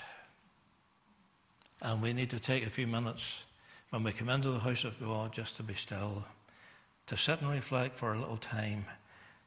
And 1.83 2.01
we 2.01 2.15
need 2.15 2.31
to 2.31 2.41
take 2.41 2.67
a 2.67 2.71
few 2.71 2.87
minutes 2.87 3.35
when 3.91 4.03
we 4.03 4.13
come 4.13 4.31
into 4.31 4.51
the 4.51 4.61
house 4.61 4.85
of 4.85 4.99
God 4.99 5.35
just 5.35 5.59
to 5.59 5.63
be 5.63 5.75
still, 5.75 6.25
to 7.07 7.19
sit 7.19 7.43
and 7.43 7.51
reflect 7.51 7.99
for 7.99 8.15
a 8.15 8.19
little 8.19 8.39
time, 8.39 8.87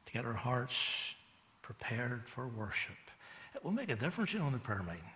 to 0.06 0.12
get 0.12 0.24
our 0.24 0.34
hearts 0.34 0.76
prepared 1.60 2.28
for 2.28 2.46
worship. 2.46 2.94
It 3.56 3.64
will 3.64 3.72
make 3.72 3.88
a 3.88 3.96
difference, 3.96 4.34
you 4.34 4.38
know, 4.38 4.48
in 4.48 4.52
the 4.52 4.58
prayer 4.58 4.82
meeting, 4.82 5.10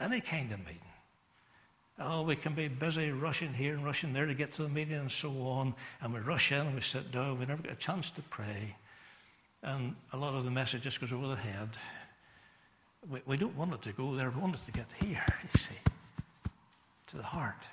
any 0.00 0.20
kind 0.20 0.50
of 0.50 0.58
meeting. 0.58 0.80
Oh, 2.00 2.22
we 2.22 2.34
can 2.34 2.52
be 2.52 2.66
busy 2.66 3.10
rushing 3.10 3.54
here 3.54 3.74
and 3.74 3.84
rushing 3.84 4.12
there 4.12 4.26
to 4.26 4.34
get 4.34 4.52
to 4.54 4.64
the 4.64 4.68
meeting 4.68 4.96
and 4.96 5.10
so 5.10 5.30
on, 5.46 5.72
and 6.02 6.12
we 6.12 6.18
rush 6.18 6.50
in 6.50 6.66
and 6.66 6.74
we 6.74 6.80
sit 6.80 7.12
down. 7.12 7.38
We 7.38 7.46
never 7.46 7.62
get 7.62 7.72
a 7.72 7.76
chance 7.76 8.10
to 8.10 8.22
pray. 8.22 8.74
And 9.62 9.94
a 10.12 10.16
lot 10.16 10.34
of 10.34 10.42
the 10.42 10.50
message 10.50 10.82
just 10.82 11.00
goes 11.00 11.12
over 11.12 11.28
the 11.28 11.36
head. 11.36 11.70
We, 13.08 13.20
we 13.24 13.36
don't 13.36 13.56
want 13.56 13.72
it 13.72 13.82
to 13.82 13.92
go 13.92 14.16
there, 14.16 14.30
we 14.30 14.40
want 14.40 14.56
it 14.56 14.66
to 14.66 14.72
get 14.72 14.86
here, 15.00 15.24
you 15.42 15.60
see, 15.60 15.78
to 17.06 17.16
the 17.16 17.22
heart. 17.22 17.68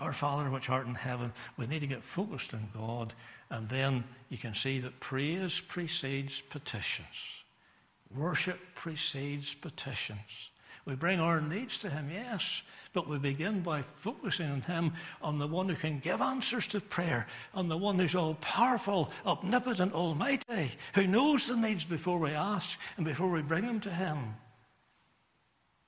Our 0.00 0.12
Father 0.12 0.50
which 0.50 0.68
art 0.68 0.88
in 0.88 0.96
heaven, 0.96 1.32
we 1.56 1.68
need 1.68 1.80
to 1.80 1.86
get 1.86 2.02
focused 2.02 2.54
on 2.54 2.68
God, 2.74 3.14
and 3.50 3.68
then 3.68 4.02
you 4.30 4.36
can 4.36 4.56
see 4.56 4.80
that 4.80 4.98
praise 4.98 5.60
precedes 5.60 6.40
petitions. 6.40 7.41
Worship 8.16 8.58
precedes 8.74 9.54
petitions. 9.54 10.50
We 10.84 10.96
bring 10.96 11.20
our 11.20 11.40
needs 11.40 11.78
to 11.80 11.90
Him, 11.90 12.10
yes, 12.10 12.62
but 12.92 13.08
we 13.08 13.18
begin 13.18 13.60
by 13.60 13.82
focusing 13.82 14.50
on 14.50 14.62
Him, 14.62 14.92
on 15.22 15.38
the 15.38 15.46
one 15.46 15.68
who 15.68 15.76
can 15.76 16.00
give 16.00 16.20
answers 16.20 16.66
to 16.68 16.80
prayer, 16.80 17.28
on 17.54 17.68
the 17.68 17.76
one 17.76 17.98
who's 17.98 18.16
all 18.16 18.34
powerful, 18.34 19.10
omnipotent, 19.24 19.94
almighty, 19.94 20.72
who 20.94 21.06
knows 21.06 21.46
the 21.46 21.56
needs 21.56 21.84
before 21.84 22.18
we 22.18 22.30
ask 22.30 22.78
and 22.96 23.06
before 23.06 23.30
we 23.30 23.42
bring 23.42 23.66
them 23.66 23.80
to 23.80 23.90
Him. 23.90 24.34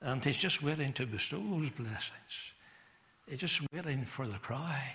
And 0.01 0.23
He's 0.23 0.37
just 0.37 0.63
waiting 0.63 0.93
to 0.93 1.05
bestow 1.05 1.39
those 1.39 1.69
blessings. 1.71 2.53
He's 3.27 3.39
just 3.39 3.61
waiting 3.73 4.05
for 4.05 4.27
the 4.27 4.37
cry. 4.37 4.93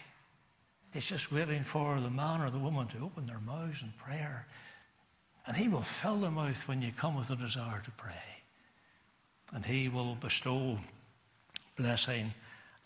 He's 0.93 1.07
just 1.07 1.31
waiting 1.31 1.63
for 1.63 2.01
the 2.01 2.11
man 2.11 2.41
or 2.41 2.51
the 2.51 2.59
woman 2.59 2.87
to 2.89 3.05
open 3.05 3.27
their 3.27 3.41
mouths 3.41 3.83
in 3.83 3.93
prayer. 4.03 4.47
And 5.51 5.59
He 5.59 5.67
will 5.67 5.83
fill 5.83 6.21
the 6.21 6.31
mouth 6.31 6.69
when 6.69 6.81
you 6.81 6.93
come 6.93 7.17
with 7.17 7.29
a 7.31 7.35
desire 7.35 7.83
to 7.85 7.91
pray. 7.97 8.23
And 9.53 9.67
He 9.67 9.89
will 9.89 10.15
bestow 10.15 10.79
blessing 11.77 12.33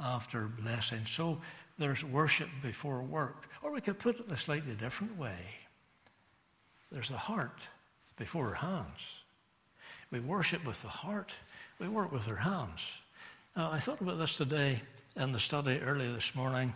after 0.01 0.47
blessing. 0.47 1.05
So 1.07 1.43
there's 1.77 2.03
worship 2.03 2.49
before 2.63 3.03
work. 3.03 3.51
Or 3.63 3.71
we 3.71 3.83
could 3.83 3.99
put 3.99 4.19
it 4.19 4.25
in 4.27 4.33
a 4.33 4.39
slightly 4.39 4.73
different 4.73 5.19
way 5.19 5.37
there's 6.91 7.11
the 7.11 7.19
heart 7.19 7.59
before 8.17 8.49
our 8.49 8.55
hands. 8.55 9.01
We 10.11 10.21
worship 10.21 10.65
with 10.65 10.81
the 10.81 10.89
heart, 10.89 11.35
we 11.79 11.89
work 11.89 12.13
with 12.13 12.27
our 12.29 12.37
hands. 12.37 12.81
Now, 13.55 13.73
I 13.73 13.79
thought 13.79 14.01
about 14.01 14.17
this 14.17 14.39
today 14.39 14.81
in 15.17 15.33
the 15.33 15.39
study 15.39 15.81
earlier 15.81 16.13
this 16.13 16.35
morning, 16.35 16.73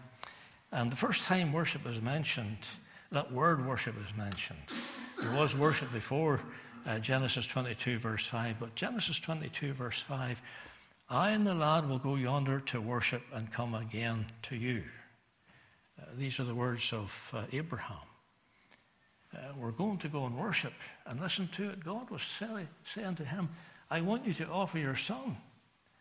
and 0.71 0.93
the 0.93 0.97
first 0.97 1.25
time 1.25 1.51
worship 1.51 1.87
is 1.87 2.03
mentioned, 2.03 2.59
that 3.13 3.33
word 3.33 3.65
worship 3.67 3.95
is 3.99 4.17
mentioned. 4.17 4.59
There 5.21 5.33
was 5.33 5.55
worship 5.55 5.93
before 5.93 6.41
uh, 6.87 6.99
Genesis 6.99 7.47
22, 7.47 7.99
verse 7.99 8.27
5, 8.27 8.57
but 8.61 8.75
Genesis 8.75 9.19
22, 9.19 9.73
verse 9.73 10.01
5, 10.01 10.41
I 11.11 11.31
and 11.31 11.47
the 11.47 11.55
lad 11.55 11.89
will 11.89 11.99
go 11.99 12.17
yonder 12.17 12.61
to 12.61 12.81
worship 12.81 13.23
and 13.33 13.51
come 13.51 13.75
again 13.75 14.27
to 14.43 14.57
you. 14.57 14.85
Uh, 16.01 16.05
these 16.17 16.39
are 16.39 16.45
the 16.45 16.55
words 16.55 16.93
of 16.93 17.31
uh, 17.35 17.43
Abraham. 17.53 17.97
Uh, 19.35 19.39
we're 19.59 19.71
going 19.71 19.99
to 19.99 20.09
go 20.09 20.27
and 20.27 20.37
worship 20.37 20.73
and 21.07 21.21
listen 21.21 21.49
to 21.49 21.71
it. 21.71 21.85
God 21.85 22.11
was 22.11 22.23
say, 22.23 22.67
saying 22.85 23.17
to 23.17 23.25
him, 23.25 23.49
I 23.91 24.01
want 24.01 24.27
you 24.27 24.35
to 24.35 24.49
offer 24.49 24.79
your 24.79 24.97
son 24.97 25.37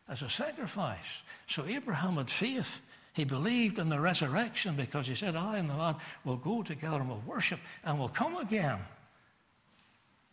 as 0.09 0.21
a 0.21 0.29
sacrifice. 0.29 1.21
So 1.47 1.65
Abraham 1.65 2.17
had 2.17 2.29
faith. 2.29 2.81
He 3.17 3.23
believed 3.23 3.79
in 3.79 3.89
the 3.89 3.99
resurrection 3.99 4.75
because 4.75 5.07
he 5.07 5.15
said, 5.15 5.35
I 5.35 5.57
and 5.57 5.67
the 5.67 5.75
Lord 5.75 5.95
will 6.23 6.37
go 6.37 6.61
together 6.61 6.97
and 6.97 7.09
will 7.09 7.23
worship 7.25 7.59
and 7.83 7.97
will 7.97 8.09
come 8.09 8.37
again. 8.37 8.77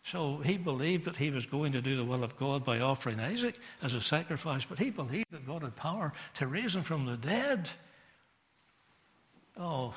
So 0.03 0.37
he 0.45 0.57
believed 0.57 1.05
that 1.05 1.15
he 1.15 1.31
was 1.31 1.47
going 1.47 1.71
to 1.71 1.81
do 1.81 1.95
the 1.95 2.05
will 2.05 2.23
of 2.23 2.37
God 2.37 2.63
by 2.63 2.81
offering 2.81 3.19
Isaac 3.19 3.57
as 3.81 3.95
a 3.95 4.01
sacrifice, 4.01 4.65
but 4.65 4.77
he 4.77 4.91
believed 4.91 5.31
that 5.31 5.47
God 5.47 5.63
had 5.63 5.75
power 5.75 6.13
to 6.35 6.45
raise 6.45 6.75
him 6.75 6.83
from 6.83 7.07
the 7.07 7.17
dead. 7.17 7.71
Oh, 9.57 9.95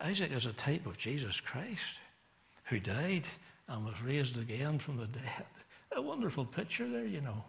Isaac 0.00 0.32
is 0.32 0.46
a 0.46 0.54
type 0.54 0.86
of 0.86 0.96
Jesus 0.96 1.40
Christ 1.40 1.98
who 2.64 2.80
died 2.80 3.24
and 3.68 3.84
was 3.84 4.00
raised 4.00 4.38
again 4.38 4.78
from 4.78 4.96
the 4.96 5.08
dead. 5.08 5.44
A 5.94 6.00
wonderful 6.00 6.46
picture 6.46 6.88
there, 6.88 7.04
you 7.04 7.20
know. 7.20 7.44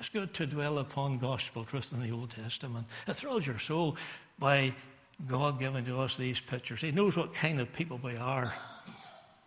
It's 0.00 0.08
good 0.08 0.32
to 0.32 0.46
dwell 0.46 0.78
upon 0.78 1.18
gospel 1.18 1.62
truth 1.62 1.92
in 1.92 2.00
the 2.00 2.10
Old 2.10 2.30
Testament. 2.30 2.86
It 3.06 3.16
thrills 3.16 3.46
your 3.46 3.58
soul 3.58 3.98
by 4.38 4.74
God 5.28 5.60
giving 5.60 5.84
to 5.84 6.00
us 6.00 6.16
these 6.16 6.40
pictures. 6.40 6.80
He 6.80 6.90
knows 6.90 7.18
what 7.18 7.34
kind 7.34 7.60
of 7.60 7.70
people 7.74 8.00
we 8.02 8.16
are. 8.16 8.50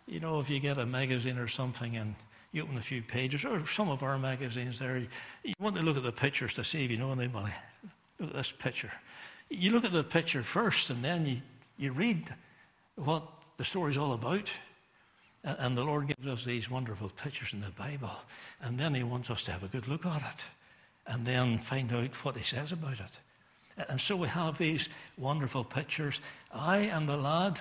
You 0.06 0.20
know, 0.20 0.38
if 0.38 0.48
you 0.48 0.60
get 0.60 0.78
a 0.78 0.86
magazine 0.86 1.38
or 1.38 1.48
something 1.48 1.96
and 1.96 2.14
you 2.52 2.62
open 2.62 2.78
a 2.78 2.82
few 2.82 3.02
pages, 3.02 3.44
or 3.44 3.66
some 3.66 3.88
of 3.88 4.04
our 4.04 4.16
magazines 4.16 4.78
there, 4.78 4.98
you 5.42 5.54
want 5.58 5.74
to 5.74 5.82
look 5.82 5.96
at 5.96 6.04
the 6.04 6.12
pictures 6.12 6.54
to 6.54 6.62
see 6.62 6.84
if 6.84 6.90
you 6.92 6.98
know 6.98 7.10
anybody. 7.10 7.52
Look 8.20 8.30
at 8.30 8.36
this 8.36 8.52
picture. 8.52 8.92
You 9.50 9.72
look 9.72 9.84
at 9.84 9.92
the 9.92 10.04
picture 10.04 10.44
first, 10.44 10.88
and 10.88 11.04
then 11.04 11.26
you, 11.26 11.40
you 11.78 11.90
read 11.90 12.32
what 12.94 13.24
the 13.56 13.64
story's 13.64 13.96
all 13.96 14.12
about. 14.12 14.52
And 15.44 15.76
the 15.76 15.84
Lord 15.84 16.08
gives 16.08 16.26
us 16.26 16.44
these 16.44 16.70
wonderful 16.70 17.10
pictures 17.10 17.52
in 17.52 17.60
the 17.60 17.70
Bible. 17.70 18.10
And 18.62 18.78
then 18.78 18.94
He 18.94 19.02
wants 19.02 19.28
us 19.28 19.42
to 19.44 19.52
have 19.52 19.62
a 19.62 19.68
good 19.68 19.86
look 19.86 20.06
at 20.06 20.22
it 20.22 20.44
and 21.06 21.26
then 21.26 21.58
find 21.58 21.92
out 21.92 22.14
what 22.24 22.36
He 22.36 22.42
says 22.42 22.72
about 22.72 22.98
it. 22.98 23.20
And 23.88 24.00
so 24.00 24.16
we 24.16 24.28
have 24.28 24.56
these 24.56 24.88
wonderful 25.18 25.64
pictures. 25.64 26.20
I 26.52 26.78
and 26.78 27.08
the 27.08 27.16
lad 27.16 27.60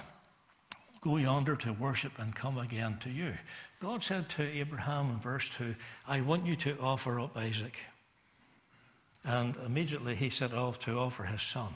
go 1.02 1.18
yonder 1.18 1.58
to 1.58 1.74
worship 1.74 2.14
and 2.18 2.34
come 2.34 2.58
again 2.58 2.98
to 3.02 3.10
you. 3.10 3.34
God 3.82 4.02
said 4.02 4.30
to 4.30 4.44
Abraham 4.44 5.10
in 5.10 5.20
verse 5.20 5.50
2, 5.58 5.76
I 6.08 6.22
want 6.22 6.46
you 6.46 6.56
to 6.58 6.80
offer 6.80 7.20
up 7.20 7.36
Isaac. 7.36 7.78
And 9.26 9.58
immediately 9.66 10.16
he 10.16 10.30
set 10.30 10.54
off 10.54 10.80
to 10.82 10.98
offer 10.98 11.24
his 11.24 11.42
son. 11.42 11.74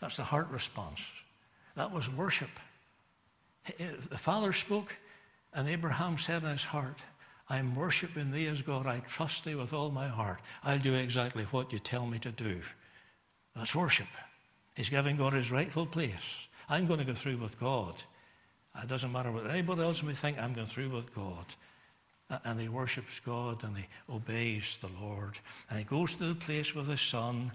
That's 0.00 0.18
the 0.18 0.24
heart 0.24 0.50
response. 0.50 1.00
That 1.76 1.92
was 1.92 2.10
worship. 2.10 2.50
The 3.78 4.18
father 4.18 4.52
spoke, 4.52 4.94
and 5.56 5.68
Abraham 5.68 6.18
said 6.18 6.44
in 6.44 6.50
his 6.50 6.64
heart, 6.64 6.98
I'm 7.48 7.74
worshiping 7.74 8.30
thee 8.30 8.46
as 8.46 8.60
God. 8.60 8.86
I 8.86 8.98
trust 9.00 9.44
thee 9.44 9.54
with 9.54 9.72
all 9.72 9.90
my 9.90 10.06
heart. 10.06 10.38
I'll 10.62 10.78
do 10.78 10.94
exactly 10.94 11.44
what 11.44 11.72
you 11.72 11.78
tell 11.78 12.06
me 12.06 12.18
to 12.20 12.30
do. 12.30 12.60
That's 13.56 13.74
worship. 13.74 14.08
He's 14.74 14.90
giving 14.90 15.16
God 15.16 15.32
his 15.32 15.50
rightful 15.50 15.86
place. 15.86 16.46
I'm 16.68 16.86
going 16.86 16.98
to 16.98 17.06
go 17.06 17.14
through 17.14 17.38
with 17.38 17.58
God. 17.58 17.94
It 18.82 18.88
doesn't 18.88 19.10
matter 19.10 19.32
what 19.32 19.48
anybody 19.48 19.80
else 19.80 20.02
may 20.02 20.12
think, 20.12 20.38
I'm 20.38 20.52
going 20.52 20.66
through 20.66 20.90
with 20.90 21.14
God. 21.14 21.46
And 22.44 22.60
he 22.60 22.68
worships 22.68 23.20
God 23.24 23.64
and 23.64 23.78
he 23.78 23.86
obeys 24.10 24.76
the 24.82 24.90
Lord. 25.00 25.38
And 25.70 25.78
he 25.78 25.86
goes 25.86 26.16
to 26.16 26.28
the 26.28 26.34
place 26.34 26.74
with 26.74 26.86
his 26.86 27.00
son 27.00 27.52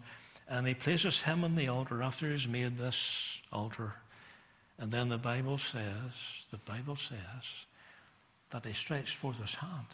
and 0.47 0.67
he 0.67 0.73
places 0.73 1.19
him 1.19 1.43
on 1.43 1.55
the 1.55 1.67
altar 1.67 2.01
after 2.01 2.31
he's 2.31 2.47
made 2.47 2.79
this 2.79 3.37
altar. 3.51 3.93
And 4.79 4.91
then 4.91 5.09
the 5.09 5.19
Bible 5.19 5.59
says, 5.59 6.11
the 6.49 6.57
Bible 6.57 6.95
says 6.95 7.67
that 8.51 8.65
he 8.65 8.73
stretched 8.73 9.15
forth 9.15 9.39
his 9.39 9.55
hand. 9.55 9.87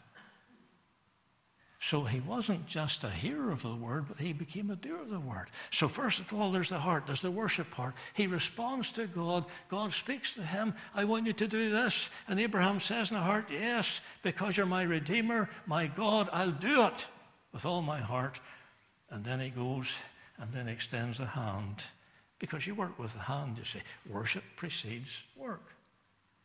So 1.80 2.04
he 2.04 2.20
wasn't 2.20 2.66
just 2.66 3.04
a 3.04 3.10
hearer 3.10 3.52
of 3.52 3.62
the 3.62 3.76
word, 3.76 4.08
but 4.08 4.20
he 4.20 4.34
became 4.34 4.72
a 4.72 4.76
doer 4.76 5.00
of 5.00 5.10
the 5.10 5.20
word. 5.20 5.48
So, 5.70 5.88
first 5.88 6.20
of 6.20 6.34
all, 6.34 6.52
there's 6.52 6.70
the 6.70 6.80
heart, 6.80 7.04
there's 7.06 7.22
the 7.22 7.30
worship 7.30 7.70
part. 7.70 7.94
He 8.16 8.26
responds 8.26 8.92
to 8.94 9.06
God. 9.06 9.46
God 9.70 9.94
speaks 9.94 10.34
to 10.34 10.42
him, 10.42 10.74
I 10.96 11.06
want 11.06 11.28
you 11.28 11.34
to 11.34 11.48
do 11.48 11.70
this. 11.70 12.10
And 12.28 12.40
Abraham 12.40 12.80
says 12.80 13.12
in 13.12 13.18
the 13.18 13.24
heart, 13.24 13.46
Yes, 13.52 14.02
because 14.24 14.58
you're 14.58 14.66
my 14.66 14.82
Redeemer, 14.82 15.50
my 15.68 15.86
God, 15.86 16.30
I'll 16.34 16.52
do 16.52 16.84
it 16.88 17.06
with 17.54 17.66
all 17.66 17.84
my 17.84 18.00
heart. 18.00 18.40
And 19.12 19.24
then 19.24 19.40
he 19.40 19.50
goes 19.50 19.94
and 20.40 20.52
then 20.52 20.68
extends 20.68 21.20
the 21.20 21.26
hand. 21.26 21.84
Because 22.40 22.68
you 22.68 22.76
work 22.76 22.98
with 23.00 23.14
the 23.14 23.20
hand, 23.20 23.58
you 23.58 23.66
see. 23.66 23.82
Worship 24.10 24.44
precedes 24.56 25.22
work, 25.36 25.74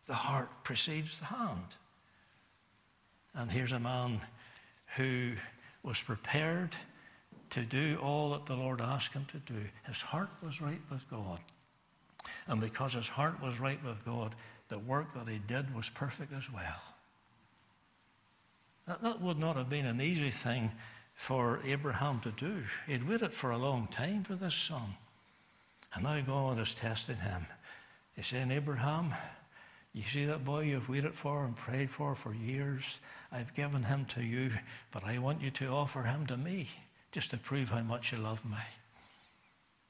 the 0.07 0.15
heart 0.15 0.51
precedes 0.63 1.19
the 1.19 1.25
hand. 1.27 1.77
And 3.35 3.51
here's 3.51 3.73
a 3.73 3.81
man 3.81 4.21
who 4.97 5.33
was 5.83 6.03
prepared 6.03 6.77
to 7.51 7.63
do 7.63 7.99
all 8.03 8.31
that 8.31 8.47
the 8.47 8.57
Lord 8.57 8.81
asked 8.81 9.13
him 9.13 9.27
to 9.33 9.39
do. 9.39 9.61
His 9.87 10.01
heart 10.01 10.31
was 10.43 10.61
right 10.61 10.81
with 10.91 11.09
God. 11.11 11.39
And 12.47 12.61
because 12.61 12.95
his 12.95 13.09
heart 13.09 13.43
was 13.43 13.59
right 13.59 13.83
with 13.85 14.05
God, 14.05 14.35
the 14.69 14.79
work 14.79 15.15
that 15.15 15.29
he 15.29 15.39
did 15.39 15.75
was 15.75 15.89
perfect 15.89 16.33
as 16.33 16.51
well. 16.53 16.81
That, 18.87 19.03
that 19.03 19.21
would 19.21 19.39
not 19.39 19.57
have 19.57 19.69
been 19.69 19.87
an 19.87 20.01
easy 20.01 20.31
thing 20.31 20.73
for 21.15 21.61
Abraham 21.65 22.21
to 22.21 22.31
do. 22.31 22.63
He'd 22.87 23.09
waited 23.09 23.33
for 23.33 23.51
a 23.51 23.59
long 23.59 23.87
time 23.89 24.25
for 24.25 24.35
this 24.35 24.55
son. 24.55 24.95
And 25.95 26.05
now 26.05 26.21
God 26.23 26.59
is 26.59 26.75
testing 26.75 27.17
him. 27.17 27.47
He's 28.17 28.27
saying, 28.27 28.51
Abraham, 28.51 29.15
you 29.93 30.03
see 30.11 30.25
that 30.25 30.45
boy 30.45 30.61
you've 30.61 30.89
waited 30.89 31.15
for 31.15 31.45
and 31.45 31.57
prayed 31.57 31.91
for 31.91 32.15
for 32.15 32.35
years? 32.35 32.99
I've 33.31 33.55
given 33.55 33.83
him 33.85 34.07
to 34.07 34.23
you, 34.23 34.51
but 34.91 35.05
I 35.05 35.19
want 35.19 35.43
you 35.43 35.51
to 35.51 35.69
offer 35.69 36.03
him 36.03 36.27
to 36.27 36.37
me 36.37 36.69
just 37.13 37.31
to 37.31 37.37
prove 37.37 37.69
how 37.71 37.83
much 37.83 38.13
you 38.13 38.19
love 38.19 38.45
me. 38.45 38.57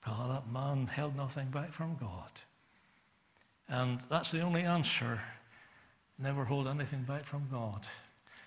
Well, 0.06 0.28
that 0.30 0.52
man 0.52 0.88
held 0.88 1.16
nothing 1.16 1.50
back 1.50 1.72
from 1.72 1.96
God. 2.00 2.30
And 3.68 4.00
that's 4.10 4.32
the 4.32 4.40
only 4.40 4.62
answer. 4.62 5.20
Never 6.18 6.44
hold 6.44 6.66
anything 6.66 7.04
back 7.04 7.24
from 7.24 7.46
God. 7.50 7.86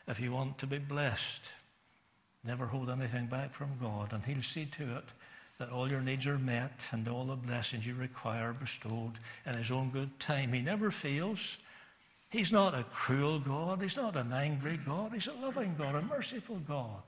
If 0.08 0.20
you 0.20 0.34
want 0.34 0.58
to 0.60 0.68
be 0.68 0.78
blessed, 0.78 1.50
never 2.44 2.66
hold 2.66 2.90
anything 2.90 3.28
back 3.28 3.54
from 3.54 3.72
God, 3.82 4.12
and 4.12 4.24
He'll 4.24 4.44
see 4.44 4.66
to 4.78 4.98
it 4.98 5.06
that 5.58 5.70
all 5.70 5.90
your 5.90 6.02
needs 6.02 6.28
are 6.28 6.38
met 6.38 6.80
and 6.92 7.08
all 7.08 7.26
the 7.26 7.36
blessings 7.36 7.86
you 7.86 7.96
require 7.96 8.54
bestowed 8.54 9.14
in 9.46 9.58
His 9.58 9.72
own 9.72 9.90
good 9.90 10.20
time. 10.20 10.54
He 10.54 10.62
never 10.62 10.92
fails. 10.92 11.58
He's 12.30 12.52
not 12.52 12.76
a 12.76 12.84
cruel 12.84 13.40
God. 13.40 13.82
He's 13.82 13.96
not 13.96 14.18
an 14.18 14.34
angry 14.34 14.78
God. 14.78 15.14
He's 15.14 15.28
a 15.28 15.34
loving 15.34 15.76
God, 15.78 15.96
a 15.96 16.02
merciful 16.02 16.60
God. 16.68 17.04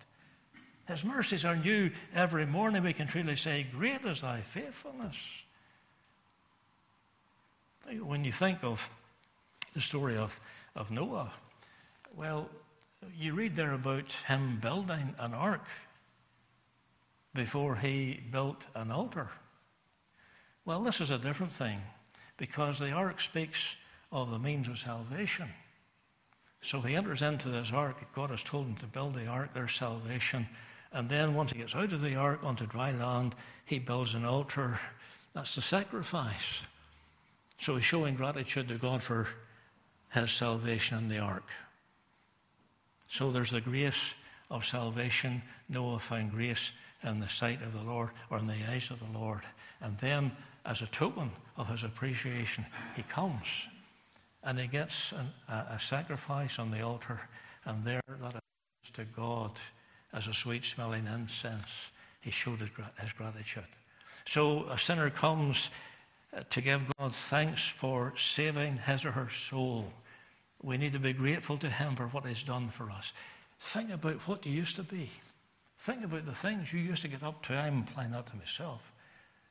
His 0.87 1.03
mercies 1.03 1.43
are 1.43 1.55
new 1.55 1.91
every 2.15 2.45
morning. 2.45 2.83
We 2.83 2.93
can 2.93 3.07
truly 3.07 3.35
say, 3.35 3.67
Great 3.69 4.05
is 4.05 4.21
thy 4.21 4.41
faithfulness. 4.41 5.17
When 8.01 8.23
you 8.23 8.31
think 8.31 8.63
of 8.63 8.89
the 9.73 9.81
story 9.81 10.15
of, 10.15 10.39
of 10.75 10.91
Noah, 10.91 11.33
well, 12.15 12.49
you 13.17 13.33
read 13.33 13.55
there 13.55 13.73
about 13.73 14.11
him 14.27 14.59
building 14.61 15.13
an 15.19 15.33
ark 15.33 15.63
before 17.33 17.75
he 17.75 18.19
built 18.31 18.63
an 18.75 18.91
altar. 18.91 19.29
Well, 20.65 20.83
this 20.83 20.99
is 20.99 21.11
a 21.11 21.17
different 21.17 21.53
thing 21.53 21.81
because 22.37 22.79
the 22.79 22.91
ark 22.91 23.21
speaks 23.21 23.75
of 24.11 24.31
the 24.31 24.39
means 24.39 24.67
of 24.67 24.77
salvation. 24.79 25.49
So 26.61 26.81
he 26.81 26.95
enters 26.95 27.21
into 27.21 27.49
this 27.49 27.71
ark. 27.71 27.97
God 28.13 28.29
has 28.31 28.43
told 28.43 28.67
him 28.67 28.75
to 28.77 28.85
build 28.85 29.15
the 29.15 29.27
ark, 29.27 29.53
their 29.53 29.67
salvation. 29.67 30.47
And 30.91 31.09
then 31.09 31.35
once 31.35 31.51
he 31.51 31.59
gets 31.59 31.75
out 31.75 31.93
of 31.93 32.01
the 32.01 32.15
ark 32.15 32.39
onto 32.43 32.65
dry 32.65 32.91
land, 32.91 33.35
he 33.65 33.79
builds 33.79 34.13
an 34.13 34.25
altar. 34.25 34.79
That's 35.33 35.55
the 35.55 35.61
sacrifice. 35.61 36.61
So 37.59 37.75
he's 37.75 37.85
showing 37.85 38.15
gratitude 38.15 38.67
to 38.69 38.77
God 38.77 39.01
for 39.01 39.27
his 40.11 40.31
salvation 40.31 40.97
in 40.97 41.09
the 41.09 41.19
ark. 41.19 41.49
So 43.09 43.31
there's 43.31 43.51
the 43.51 43.61
grace 43.61 44.13
of 44.49 44.65
salvation. 44.65 45.41
Noah 45.69 45.99
found 45.99 46.31
grace 46.31 46.71
in 47.03 47.19
the 47.19 47.29
sight 47.29 47.61
of 47.61 47.73
the 47.73 47.83
Lord 47.83 48.09
or 48.29 48.39
in 48.39 48.47
the 48.47 48.69
eyes 48.69 48.89
of 48.91 48.99
the 48.99 49.17
Lord. 49.17 49.41
And 49.81 49.97
then, 49.99 50.31
as 50.65 50.81
a 50.81 50.87
token 50.87 51.31
of 51.55 51.67
his 51.67 51.83
appreciation, 51.83 52.65
he 52.95 53.03
comes 53.03 53.45
and 54.43 54.59
he 54.59 54.67
gets 54.67 55.11
an, 55.11 55.29
a, 55.49 55.75
a, 55.75 55.79
sacrifice 55.79 56.57
on 56.57 56.71
the 56.71 56.81
altar, 56.81 57.19
and 57.65 57.83
there 57.83 58.01
that 58.07 58.35
is 58.35 58.89
to 58.93 59.03
God 59.03 59.51
as 60.13 60.27
a 60.27 60.33
sweet 60.33 60.63
smelling 60.63 61.05
incense. 61.05 61.65
He 62.21 62.31
showed 62.31 62.59
his, 62.59 62.69
his 63.01 63.11
gratitude. 63.13 63.65
So 64.25 64.65
a 64.69 64.77
sinner 64.77 65.09
comes 65.09 65.69
uh, 66.35 66.41
to 66.49 66.61
give 66.61 66.83
God 66.97 67.13
thanks 67.13 67.67
for 67.67 68.13
saving 68.17 68.77
his 68.77 69.05
or 69.05 69.11
her 69.11 69.29
soul. 69.29 69.91
We 70.61 70.77
need 70.77 70.93
to 70.93 70.99
be 70.99 71.13
grateful 71.13 71.57
to 71.59 71.69
him 71.69 71.95
for 71.95 72.07
what 72.07 72.25
he's 72.25 72.43
done 72.43 72.69
for 72.69 72.89
us. 72.89 73.13
Think 73.59 73.91
about 73.91 74.27
what 74.27 74.45
you 74.45 74.51
used 74.51 74.75
to 74.77 74.83
be. 74.83 75.09
Think 75.87 76.03
about 76.03 76.25
the 76.25 76.33
things 76.33 76.73
you 76.73 76.81
used 76.81 77.03
to 77.03 77.07
get 77.07 77.23
up 77.23 77.41
to. 77.43 77.53
I'm 77.53 77.85
applying 77.87 78.11
that 78.11 78.27
to 78.27 78.35
myself. 78.35 78.91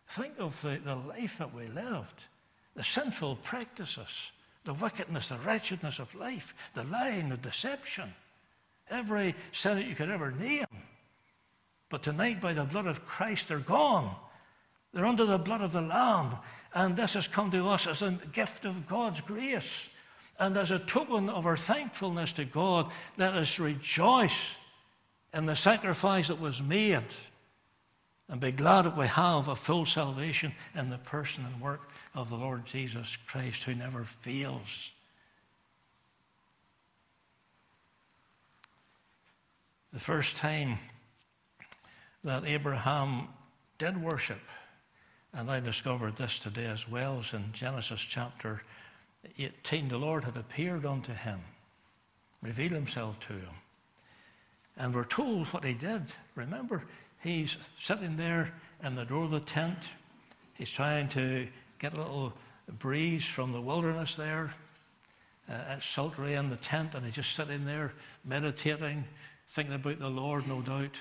Think 0.07 0.35
of 0.39 0.61
the, 0.61 0.79
the 0.85 0.95
life 0.95 1.39
that 1.39 1.55
we 1.55 1.67
lived, 1.69 2.27
the 2.75 2.85
sinful 2.85 3.37
practices, 3.37 4.33
the 4.67 4.75
wickedness, 4.75 5.29
the 5.29 5.39
wretchedness 5.39 5.99
of 5.99 6.15
life, 6.15 6.55
the 6.75 6.85
lying, 6.85 7.31
the 7.31 7.39
deception, 7.39 8.13
every 8.91 9.35
sin 9.53 9.79
that 9.79 9.87
you 9.87 9.95
could 9.95 10.11
ever 10.11 10.31
name. 10.31 10.67
But 11.89 12.03
tonight, 12.03 12.43
by 12.43 12.53
the 12.53 12.65
blood 12.65 12.87
of 12.87 13.07
Christ, 13.07 13.49
they're 13.49 13.59
gone. 13.59 14.15
They're 14.93 15.07
under 15.07 15.25
the 15.25 15.39
blood 15.39 15.63
of 15.63 15.73
the 15.73 15.81
Lamb. 15.81 16.37
And 16.75 16.97
this 16.97 17.15
has 17.15 17.27
come 17.27 17.51
to 17.53 17.67
us 17.71 17.87
as 17.87 18.03
a 18.03 18.11
gift 18.35 18.67
of 18.67 18.87
God's 18.87 19.23
grace. 19.23 19.89
And 20.39 20.59
as 20.59 20.71
a 20.71 20.81
token 20.81 21.31
of 21.31 21.47
our 21.47 21.57
thankfulness 21.57 22.33
to 22.33 22.45
God, 22.45 22.93
let 23.17 23.33
us 23.33 23.59
rejoice 23.59 24.37
in 25.37 25.45
the 25.45 25.55
sacrifice 25.55 26.29
that 26.29 26.41
was 26.41 26.63
made 26.63 27.05
and 28.27 28.41
be 28.41 28.51
glad 28.51 28.87
that 28.87 28.97
we 28.97 29.07
have 29.07 29.49
a 29.49 29.55
full 29.55 29.85
salvation 29.85 30.51
in 30.75 30.89
the 30.89 30.97
person 30.97 31.45
and 31.45 31.61
work 31.61 31.91
of 32.15 32.31
the 32.31 32.37
Lord 32.37 32.65
Jesus 32.65 33.19
Christ 33.27 33.65
who 33.65 33.75
never 33.75 34.05
fails. 34.05 34.93
The 39.93 40.01
first 40.01 40.37
time 40.37 40.79
that 42.25 42.47
Abraham 42.47 43.29
did 43.79 44.03
worship, 44.03 44.41
and 45.35 45.51
I 45.51 45.61
discovered 45.61 46.17
this 46.17 46.39
today 46.39 46.67
as 46.67 46.89
well, 46.89 47.21
is 47.21 47.35
in 47.35 47.53
Genesis 47.53 48.01
chapter 48.01 48.63
18. 49.39 49.89
The 49.89 49.99
Lord 49.99 50.25
had 50.25 50.39
appeared 50.39 50.87
unto 50.87 51.13
him, 51.13 51.41
revealed 52.41 52.73
himself 52.73 53.21
to 53.21 53.35
him. 53.35 53.55
And 54.77 54.95
we're 54.95 55.05
told 55.05 55.47
what 55.49 55.65
he 55.65 55.75
did. 55.75 56.13
Remember, 56.35 56.83
he's 57.23 57.57
sitting 57.81 58.17
there 58.17 58.53
in 58.83 58.95
the 58.95 59.05
door 59.05 59.25
of 59.25 59.31
the 59.31 59.41
tent. 59.41 59.79
He's 60.55 60.71
trying 60.71 61.09
to 61.11 61.49
get 61.79 61.95
a 61.95 62.01
little 62.01 62.33
breeze 62.79 63.25
from 63.25 63.53
the 63.53 63.61
wilderness 63.61 64.17
there. 64.17 64.53
Uh, 65.49 65.77
it's 65.77 65.87
sultry 65.87 66.35
in 66.35 66.51
the 66.51 66.57
tent, 66.57 66.95
and 66.95 67.05
he's 67.05 67.15
just 67.15 67.35
sitting 67.35 67.65
there 67.65 67.93
meditating, 68.25 69.05
thinking 69.47 69.75
about 69.75 69.99
the 69.99 70.09
Lord, 70.09 70.47
no 70.47 70.61
doubt. 70.61 70.99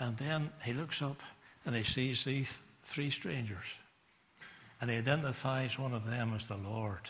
And 0.00 0.16
then 0.16 0.50
he 0.64 0.72
looks 0.72 1.00
up 1.00 1.20
and 1.64 1.76
he 1.76 1.84
sees 1.84 2.24
these 2.24 2.58
three 2.82 3.10
strangers. 3.10 3.64
And 4.80 4.90
he 4.90 4.96
identifies 4.96 5.78
one 5.78 5.94
of 5.94 6.04
them 6.04 6.34
as 6.34 6.44
the 6.46 6.56
Lord. 6.56 7.08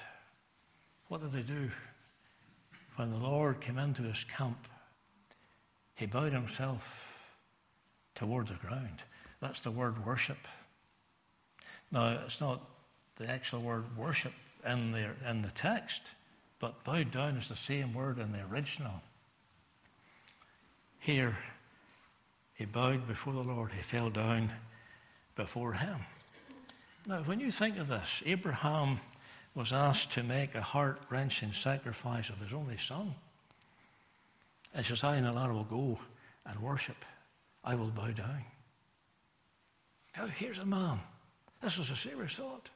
What 1.09 1.23
did 1.23 1.35
he 1.35 1.43
do? 1.43 1.71
When 2.97 3.11
the 3.11 3.19
Lord 3.19 3.63
came 3.63 3.79
into 3.79 4.03
his 4.03 4.25
camp, 4.25 4.69
he 6.03 6.07
bowed 6.07 6.33
himself 6.33 6.85
toward 8.17 8.49
the 8.49 8.55
ground. 8.55 9.05
That's 9.41 9.61
the 9.61 9.71
word 9.71 10.05
worship. 10.05 10.49
Now, 11.93 12.19
it's 12.27 12.41
not 12.41 12.61
the 13.19 13.31
actual 13.31 13.61
word 13.61 13.85
worship 13.97 14.33
in 14.67 14.91
the, 14.91 15.11
in 15.29 15.43
the 15.43 15.53
text, 15.53 16.03
but 16.59 16.83
bowed 16.83 17.13
down 17.13 17.37
is 17.37 17.49
the 17.49 17.55
same 17.55 17.95
word 17.95 18.19
in 18.19 18.33
the 18.33 18.43
original. 18.51 19.01
Here, 20.99 21.39
he 22.55 22.65
bowed 22.65 23.07
before 23.07 23.35
the 23.35 23.45
Lord, 23.45 23.71
he 23.71 23.83
fell 23.83 24.11
down 24.11 24.51
before 25.37 25.75
him. 25.75 26.01
Now, 27.07 27.23
when 27.23 27.39
you 27.39 27.53
think 27.53 27.79
of 27.79 27.87
this, 27.87 28.25
Abraham 28.27 28.99
was 29.55 29.73
asked 29.73 30.11
to 30.13 30.25
make 30.25 30.57
a 30.57 30.63
heart 30.63 31.01
wrenching 31.11 31.53
sacrifice 31.53 32.29
of 32.29 32.41
his 32.41 32.53
only 32.53 32.79
son. 32.79 33.15
And 34.75 34.85
says, 34.87 35.05
I 35.05 35.17
and 35.17 35.27
the 35.27 35.33
lad 35.33 35.53
will 35.53 35.65
go 35.65 35.99
and 36.47 36.61
worship. 36.61 37.05
I 37.65 37.75
will 37.75 37.89
bow 37.89 38.09
down. 38.09 38.45
Now, 40.17 40.27
here's 40.27 40.59
a 40.59 40.67
man. 40.67 41.01
This 41.63 41.79
was 41.79 41.91
a 41.91 41.97
serious 41.97 42.35
thought. 42.35 42.71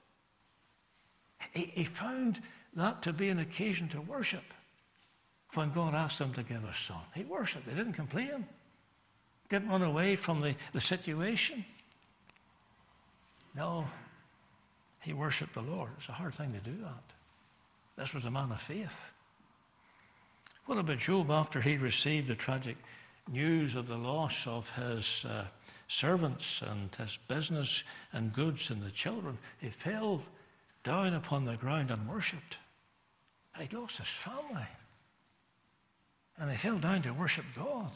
He, 1.52 1.64
he 1.74 1.84
found 1.84 2.40
that 2.74 3.02
to 3.02 3.12
be 3.12 3.28
an 3.28 3.38
occasion 3.38 3.88
to 3.88 4.00
worship 4.00 4.44
when 5.54 5.72
God 5.72 5.94
asked 5.94 6.20
him 6.20 6.32
to 6.34 6.42
give 6.42 6.64
a 6.64 6.74
son. 6.74 7.00
He 7.14 7.24
worshiped. 7.24 7.68
He 7.68 7.74
didn't 7.74 7.94
complain. 7.94 8.46
Didn't 9.48 9.68
run 9.68 9.82
away 9.82 10.16
from 10.16 10.40
the, 10.40 10.54
the 10.72 10.80
situation. 10.80 11.64
No, 13.54 13.86
he 15.00 15.12
worshiped 15.12 15.54
the 15.54 15.62
Lord. 15.62 15.90
It's 15.98 16.08
a 16.08 16.12
hard 16.12 16.34
thing 16.34 16.52
to 16.52 16.58
do 16.58 16.76
that. 16.82 17.02
This 17.96 18.12
was 18.12 18.26
a 18.26 18.30
man 18.30 18.52
of 18.52 18.60
faith. 18.60 19.12
What 20.66 20.78
about 20.78 20.98
Job 20.98 21.30
after 21.30 21.60
he 21.60 21.76
received 21.76 22.26
the 22.26 22.34
tragic 22.34 22.76
news 23.30 23.76
of 23.76 23.86
the 23.86 23.96
loss 23.96 24.48
of 24.48 24.68
his 24.70 25.24
uh, 25.24 25.44
servants 25.86 26.60
and 26.60 26.92
his 26.96 27.18
business 27.28 27.84
and 28.12 28.32
goods 28.32 28.70
and 28.70 28.82
the 28.82 28.90
children? 28.90 29.38
He 29.60 29.70
fell 29.70 30.22
down 30.82 31.14
upon 31.14 31.44
the 31.44 31.56
ground 31.56 31.92
and 31.92 32.08
worshipped. 32.08 32.58
He'd 33.56 33.72
lost 33.72 33.98
his 33.98 34.08
family. 34.08 34.66
And 36.36 36.50
he 36.50 36.56
fell 36.56 36.78
down 36.78 37.02
to 37.02 37.14
worship 37.14 37.44
God. 37.54 37.92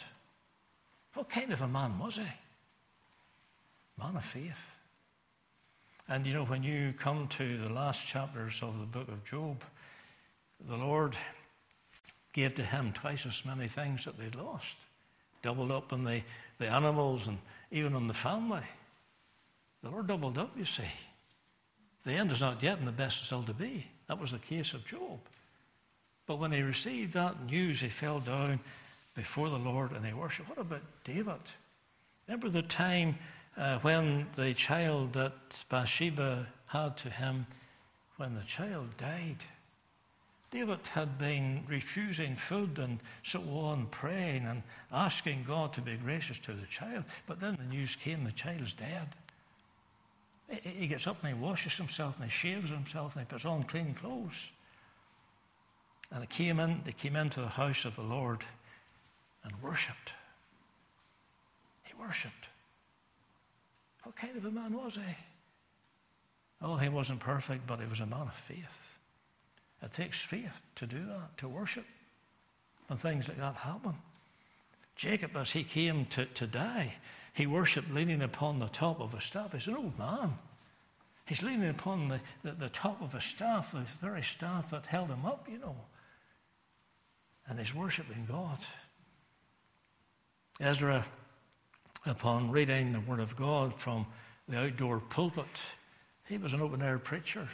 What 1.15 1.29
kind 1.29 1.53
of 1.53 1.63
a 1.63 1.69
man 1.69 1.99
was 1.99 2.17
he? 2.17 2.23
Man 3.99 4.17
of 4.17 4.25
faith. 4.25 4.65
And 6.09 6.25
you 6.25 6.35
know, 6.35 6.45
when 6.45 6.63
you 6.63 6.95
come 6.97 7.27
to 7.29 7.59
the 7.59 7.73
last 7.73 8.07
chapters 8.07 8.61
of 8.63 8.79
the 8.79 8.87
book 8.87 9.09
of 9.09 9.25
Job, 9.25 9.65
the 10.69 10.77
Lord 10.77 11.17
gave 12.33 12.55
to 12.57 12.65
him 12.65 12.93
twice 12.93 13.27
as 13.27 13.45
many 13.45 13.69
things 13.69 14.05
that 14.05 14.19
they'd 14.19 14.35
lost, 14.35 14.77
doubled 15.43 15.71
up 15.71 15.93
on 15.93 16.05
the, 16.05 16.23
the 16.59 16.67
animals 16.67 17.27
and 17.27 17.39
even 17.71 17.95
on 17.95 18.09
the 18.09 18.15
family. 18.15 18.63
The 19.83 19.91
Lord 19.91 20.07
doubled 20.07 20.39
up, 20.39 20.57
you 20.57 20.65
see. 20.65 20.83
The 22.05 22.13
end 22.13 22.33
is 22.33 22.41
not 22.41 22.63
yet, 22.63 22.79
and 22.79 22.89
the 22.89 22.93
best 22.93 23.21
is 23.21 23.27
still 23.27 23.43
to 23.45 23.55
be. 23.55 23.87
That 24.09 24.21
was 24.21 24.33
the 24.33 24.39
case 24.39 24.75
of 24.75 24.87
Job. 24.87 25.21
But 26.27 26.39
when 26.39 26.53
he 26.53 26.63
received 26.63 27.15
that 27.15 27.47
news, 27.47 27.81
he 27.81 27.89
fell 27.89 28.21
down 28.21 28.61
before 29.15 29.51
the 29.51 29.59
Lord 29.59 29.93
and 29.93 30.07
he 30.07 30.13
worshiped. 30.13 30.49
What 30.49 30.59
about 30.59 30.83
David? 31.05 31.41
Remember 32.27 32.49
the 32.49 32.63
time 32.63 33.19
uh, 33.57 33.79
when 33.81 34.27
the 34.37 34.55
child 34.55 35.15
that 35.15 35.65
Bathsheba 35.69 36.47
had 36.67 36.97
to 36.99 37.11
him, 37.11 37.47
when 38.17 38.35
the 38.35 38.45
child 38.45 38.97
died. 38.97 39.45
David 40.51 40.81
had 40.93 41.17
been 41.17 41.65
refusing 41.69 42.35
food 42.35 42.79
and 42.79 42.99
so 43.23 43.41
on, 43.41 43.87
praying 43.87 44.47
and 44.47 44.63
asking 44.93 45.45
God 45.47 45.73
to 45.75 45.81
be 45.81 45.97
gracious 45.97 46.39
to 46.41 46.53
the 46.53 46.67
child. 46.67 47.05
But 47.27 47.41
then 47.41 47.57
the 47.57 47.67
news 47.67 47.95
came 47.95 48.25
the 48.25 48.33
child's 48.33 48.75
dead. 48.75 49.09
He 50.63 50.89
gets 50.89 51.07
up 51.07 51.23
and 51.23 51.33
he 51.33 51.41
washes 51.41 51.77
himself 51.77 52.17
and 52.17 52.25
he 52.25 52.31
shaves 52.31 52.69
himself 52.69 53.15
and 53.15 53.25
he 53.25 53.31
puts 53.31 53.45
on 53.45 53.63
clean 53.63 53.95
clothes. 53.95 54.49
And 56.11 56.23
they 56.23 56.27
came 56.27 56.59
in, 56.59 56.81
they 56.85 56.93
came 56.93 57.15
into 57.15 57.41
the 57.41 57.47
house 57.47 57.85
of 57.85 57.95
the 57.95 58.03
Lord 58.03 58.45
and 59.45 59.53
worshipped. 59.63 60.13
He 61.85 61.95
worshipped. 61.95 62.49
What 64.03 64.17
kind 64.17 64.37
of 64.37 64.45
a 64.45 64.51
man 64.51 64.73
was 64.73 64.97
he? 64.97 65.17
Oh, 66.61 66.77
he 66.77 66.89
wasn't 66.89 67.21
perfect, 67.21 67.69
but 67.69 67.79
he 67.79 67.87
was 67.87 68.01
a 68.01 68.07
man 68.07 68.23
of 68.23 68.35
faith. 68.35 68.90
It 69.83 69.93
takes 69.93 70.21
faith 70.21 70.61
to 70.77 70.87
do 70.87 71.05
that, 71.07 71.39
to 71.39 71.49
worship 71.49 71.87
when 72.87 72.99
things 72.99 73.29
like 73.29 73.39
that 73.39 73.55
happen. 73.55 73.95
Jacob, 74.97 75.37
as 75.37 75.53
he 75.53 75.65
came 75.65 76.05
to, 76.07 76.27
to 76.27 76.47
die, 76.47 76.97
he 77.33 77.47
worshipped 77.47 77.91
leaning 77.91 78.21
upon 78.21 78.59
the 78.59 78.69
top 78.69 79.01
of 79.01 79.15
a 79.15 79.21
staff. 79.21 79.53
He's 79.53 79.67
an 79.67 79.77
old 79.77 79.99
man. 79.99 80.35
He's 81.27 81.43
leaning 81.43 81.71
upon 81.71 82.09
the, 82.09 82.21
the, 82.43 82.53
the 82.53 82.69
top 82.69 83.01
of 83.01 83.15
a 83.15 83.21
staff, 83.21 83.73
the 83.73 83.85
very 84.03 84.23
staff 84.23 84.71
that 84.71 84.87
held 84.87 85.09
him 85.09 85.25
up, 85.25 85.47
you 85.51 85.59
know. 85.59 85.77
And 87.49 87.59
he's 87.59 87.75
worshipping 87.75 88.27
God. 88.29 88.59
Ezra 90.61 91.07
upon 92.05 92.51
reading 92.51 92.93
the 92.93 93.01
Word 93.01 93.21
of 93.21 93.37
God 93.37 93.75
from 93.79 94.07
the 94.49 94.59
outdoor 94.59 95.01
pulpit. 95.01 95.63
He 96.29 96.37
was 96.37 96.53
an 96.53 96.61
open 96.61 96.83
air 96.83 96.99
preacher. 96.99 97.49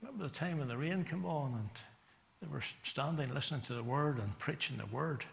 Remember 0.00 0.24
the 0.24 0.34
time 0.34 0.58
when 0.58 0.68
the 0.68 0.76
rain 0.76 1.04
came 1.04 1.24
on 1.24 1.54
and 1.54 1.68
they 2.40 2.48
were 2.48 2.62
standing 2.82 3.34
listening 3.34 3.60
to 3.62 3.74
the 3.74 3.82
Word 3.82 4.18
and 4.18 4.38
preaching 4.38 4.78
the 4.78 4.86
Word. 4.86 5.24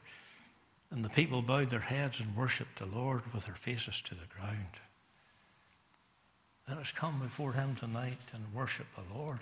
And 0.92 1.04
the 1.04 1.10
people 1.10 1.42
bowed 1.42 1.70
their 1.70 1.80
heads 1.80 2.20
and 2.20 2.36
worshipped 2.36 2.80
the 2.80 2.86
Lord 2.86 3.22
with 3.34 3.46
their 3.46 3.56
faces 3.56 4.02
to 4.02 4.16
the 4.16 4.28
ground. 4.38 4.66
Let 6.68 6.78
us 6.78 6.92
come 6.92 7.20
before 7.20 7.54
Him 7.54 7.76
tonight 7.76 8.20
and 8.34 8.54
worship 8.54 8.88
the 8.96 9.18
Lord. 9.18 9.40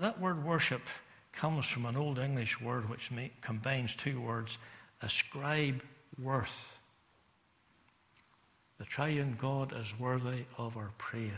That 0.00 0.20
word 0.20 0.44
worship 0.44 0.82
comes 1.32 1.66
from 1.66 1.86
an 1.86 1.96
Old 1.96 2.18
English 2.18 2.60
word 2.60 2.88
which 2.88 3.10
combines 3.40 3.94
two 3.94 4.20
words 4.20 4.58
ascribe 5.02 5.82
worth 6.22 6.78
the 8.78 8.84
triune 8.86 9.36
God 9.38 9.74
is 9.78 9.98
worthy 9.98 10.44
of 10.56 10.76
our 10.76 10.90
praise. 10.96 11.30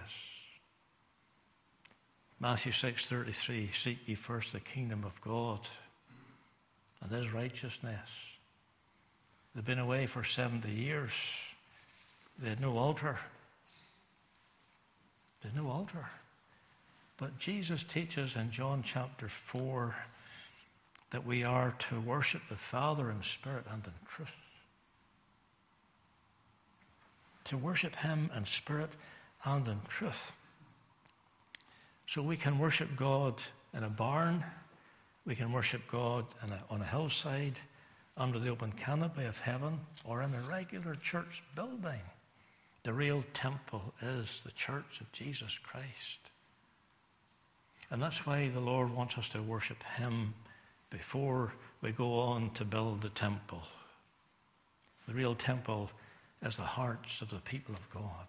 Matthew 2.43 2.73
6:33 2.73 3.73
Seek 3.73 4.09
ye 4.09 4.17
first 4.17 4.53
the 4.53 4.59
kingdom 4.59 5.05
of 5.05 5.21
God 5.21 5.61
and 7.01 7.13
his 7.13 7.33
righteousness. 7.33 8.11
They've 9.55 9.65
been 9.65 9.79
away 9.79 10.09
for 10.09 10.25
70 10.25 10.69
years. 10.69 11.13
They 12.41 12.49
had 12.49 12.61
no 12.61 12.79
altar. 12.79 13.21
There's 15.41 15.55
no 15.55 15.71
altar. 15.71 16.11
But 17.17 17.39
Jesus 17.39 17.85
teaches 17.85 18.35
in 18.35 18.51
John 18.51 18.83
chapter 18.83 19.29
4 19.29 19.95
that 21.11 21.25
we 21.25 21.45
are 21.45 21.77
to 21.91 22.01
worship 22.01 22.43
the 22.49 22.57
Father 22.57 23.09
in 23.09 23.23
spirit 23.23 23.67
and 23.71 23.87
in 23.87 23.93
truth 24.09 24.31
to 27.45 27.57
worship 27.57 27.95
Him 27.97 28.31
in 28.37 28.47
spirit 28.47 28.91
and 29.45 29.69
in 29.69 29.81
truth. 29.87 30.33
So 32.13 32.21
we 32.21 32.37
can 32.37 32.59
worship 32.59 32.95
God 32.95 33.41
in 33.73 33.85
a 33.85 33.89
barn, 33.89 34.45
we 35.25 35.35
can 35.35 35.51
worship 35.51 35.81
God 35.91 36.27
a, 36.43 36.71
on 36.71 36.83
a 36.83 36.85
hillside, 36.85 37.59
under 38.19 38.39
the 38.39 38.51
open 38.51 38.71
canopy 38.73 39.25
of 39.25 39.39
heaven, 39.39 39.81
or 40.05 40.21
in 40.21 40.35
a 40.35 40.41
regular 40.43 40.95
church 40.95 41.43
building. 41.57 42.03
The 42.83 42.93
real 42.93 43.25
temple 43.33 43.95
is 44.03 44.43
the 44.45 44.51
church 44.51 45.01
of 45.01 45.11
Jesus 45.13 45.57
Christ. 45.57 46.19
And 47.91 48.03
that's 48.03 48.27
why 48.27 48.51
the 48.51 48.61
Lord 48.61 48.95
wants 48.95 49.17
us 49.17 49.31
to 49.31 49.41
worship 49.41 49.83
Him 49.97 50.35
before 50.91 51.55
we 51.81 51.93
go 51.93 52.21
on 52.21 52.51
to 52.51 52.67
build 52.67 53.01
the 53.01 53.09
temple. 53.09 53.63
The 55.09 55.15
real 55.15 55.35
temple 55.35 55.91
is 56.45 56.59
the 56.59 56.63
hearts 56.63 57.23
of 57.23 57.31
the 57.31 57.37
people 57.37 57.75
of 57.75 57.89
God. 57.89 58.27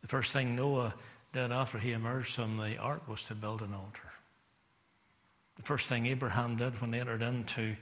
The 0.00 0.08
first 0.08 0.32
thing 0.32 0.56
Noah 0.56 0.94
did 1.32 1.50
after 1.50 1.78
he 1.78 1.92
emerged 1.92 2.34
from 2.34 2.58
the 2.58 2.76
ark 2.78 3.08
was 3.08 3.22
to 3.24 3.34
build 3.34 3.62
an 3.62 3.74
altar. 3.74 4.12
The 5.56 5.62
first 5.62 5.88
thing 5.88 6.06
Abraham 6.06 6.56
did 6.56 6.80
when 6.80 6.92
he 6.92 7.00
entered 7.00 7.22
into 7.22 7.76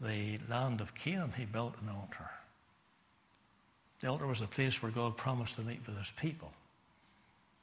the 0.00 0.38
land 0.48 0.80
of 0.80 0.94
Canaan, 0.94 1.32
he 1.36 1.44
built 1.44 1.74
an 1.82 1.88
altar. 1.88 2.30
The 4.00 4.08
altar 4.08 4.26
was 4.26 4.40
the 4.40 4.46
place 4.46 4.82
where 4.82 4.92
God 4.92 5.16
promised 5.16 5.56
to 5.56 5.62
meet 5.62 5.86
with 5.86 5.96
his 5.96 6.12
people. 6.12 6.52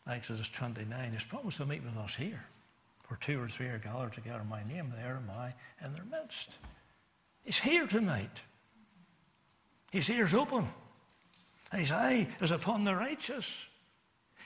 Exodus 0.08 0.50
29, 0.50 1.12
he's 1.12 1.26
promised 1.26 1.58
to 1.58 1.66
meet 1.66 1.84
with 1.84 1.96
us 1.98 2.16
here. 2.16 2.46
Where 3.08 3.18
two 3.18 3.42
or 3.42 3.48
three 3.48 3.68
are 3.68 3.78
gathered 3.78 4.14
together 4.14 4.44
my 4.44 4.64
name, 4.64 4.94
there 4.96 5.18
am 5.18 5.30
I 5.30 5.54
in 5.86 5.94
their 5.94 6.06
midst. 6.06 6.58
He's 7.44 7.60
here 7.60 7.86
tonight. 7.86 8.42
His 9.92 10.10
ears 10.10 10.34
open. 10.34 10.68
His 11.72 11.92
eye 11.92 12.28
is 12.42 12.52
upon 12.52 12.84
the 12.84 12.96
righteous. 12.96 13.52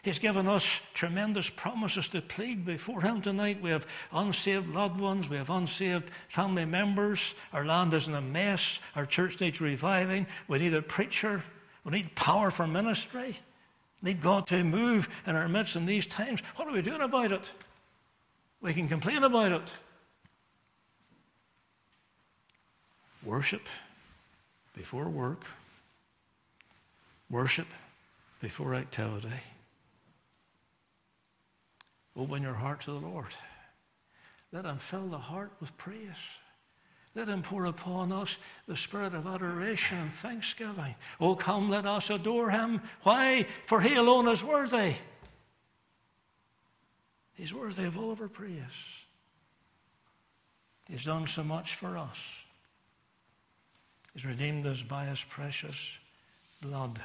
He's 0.04 0.20
given 0.20 0.48
us 0.48 0.80
tremendous 0.94 1.50
promises 1.50 2.08
to 2.10 2.22
plead 2.22 2.66
before 2.66 3.02
Him 3.02 3.22
tonight. 3.22 3.62
We 3.62 3.72
have 3.72 3.86
unsaved 4.12 4.70
loved 4.70 5.00
ones, 5.00 5.30
we 5.30 5.38
have 5.38 5.50
unsaved 5.50 6.12
family 6.30 6.66
members. 6.66 7.36
Our 7.54 7.66
land 7.66 7.94
is 7.94 8.08
in 8.08 8.16
a 8.16 8.22
mess. 8.22 8.80
Our 8.96 9.06
church 9.06 9.40
needs 9.42 9.60
reviving. 9.60 10.28
We 10.48 10.60
need 10.60 10.74
a 10.74 10.82
preacher. 10.82 11.44
We 11.84 11.92
need 11.92 12.16
power 12.16 12.52
for 12.52 12.68
ministry. 12.68 13.40
We 14.02 14.12
need 14.12 14.22
God 14.22 14.48
to 14.48 14.64
move 14.64 15.10
in 15.26 15.36
our 15.36 15.48
midst 15.48 15.76
in 15.76 15.86
these 15.86 16.06
times. 16.06 16.42
What 16.56 16.68
are 16.68 16.74
we 16.74 16.82
doing 16.82 17.02
about 17.02 17.32
it? 17.32 17.52
We 18.62 18.74
can 18.74 18.88
complain 18.88 19.24
about 19.24 19.52
it. 19.52 19.74
Worship 23.24 23.68
before 24.76 25.10
work, 25.10 25.46
worship 27.30 27.68
before 28.40 28.76
activity. 28.76 29.42
Open 32.18 32.42
your 32.42 32.54
heart 32.54 32.82
to 32.82 32.92
the 32.92 33.06
Lord. 33.06 33.34
Let 34.52 34.66
Him 34.66 34.80
fill 34.80 35.08
the 35.08 35.18
heart 35.18 35.52
with 35.60 35.78
praise. 35.78 36.18
Let 37.18 37.30
him 37.30 37.42
pour 37.42 37.66
upon 37.66 38.12
us 38.12 38.38
the 38.68 38.78
spirit 38.78 39.16
of 39.16 39.26
adoration 39.26 39.98
and 39.98 40.14
thanksgiving. 40.14 40.94
Oh, 41.20 41.34
come, 41.34 41.68
let 41.68 41.88
us 41.88 42.12
adore 42.12 42.52
him. 42.52 42.80
Why? 43.02 43.48
For 43.66 43.82
he 43.82 43.96
alone 43.96 44.28
is 44.28 44.44
worthy. 44.44 44.94
He's 47.34 47.56
worthy 47.56 47.86
of 47.86 47.98
all 47.98 48.12
of 48.12 48.22
our 48.22 48.28
praise. 48.28 48.62
He's 50.88 51.06
done 51.06 51.26
so 51.26 51.44
much 51.44 51.74
for 51.74 51.98
us. 51.98 52.18
He's 54.14 54.24
redeemed 54.24 54.68
us 54.68 54.84
by 54.84 55.06
his 55.06 55.24
precious 55.24 55.76
blood. 56.62 57.00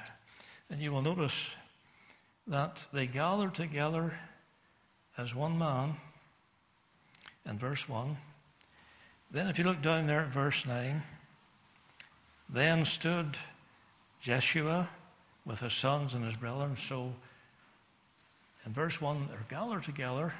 And 0.68 0.78
you 0.78 0.92
will 0.92 1.00
notice 1.00 1.46
that 2.46 2.84
they 2.92 3.06
gathered 3.06 3.54
together 3.54 4.12
as 5.16 5.34
one 5.34 5.58
man 5.58 5.96
in 7.48 7.58
verse 7.58 7.88
1. 7.88 8.16
Then, 9.30 9.48
if 9.48 9.58
you 9.58 9.64
look 9.64 9.82
down 9.82 10.06
there 10.06 10.20
at 10.20 10.28
verse 10.28 10.66
9, 10.66 11.02
then 12.48 12.84
stood 12.84 13.36
Jeshua 14.20 14.88
with 15.44 15.60
his 15.60 15.72
sons 15.72 16.14
and 16.14 16.24
his 16.24 16.36
brethren. 16.36 16.76
So, 16.76 17.14
in 18.66 18.72
verse 18.72 19.00
1, 19.00 19.28
they're 19.28 19.46
gathered 19.48 19.84
together. 19.84 20.34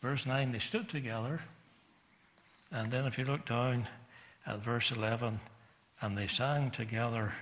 Verse 0.00 0.26
9, 0.26 0.52
they 0.52 0.58
stood 0.58 0.88
together. 0.88 1.42
And 2.70 2.90
then, 2.90 3.04
if 3.04 3.18
you 3.18 3.24
look 3.24 3.44
down 3.44 3.88
at 4.46 4.58
verse 4.58 4.90
11, 4.90 5.40
and 6.00 6.18
they 6.18 6.26
sang 6.26 6.70
together 6.70 7.32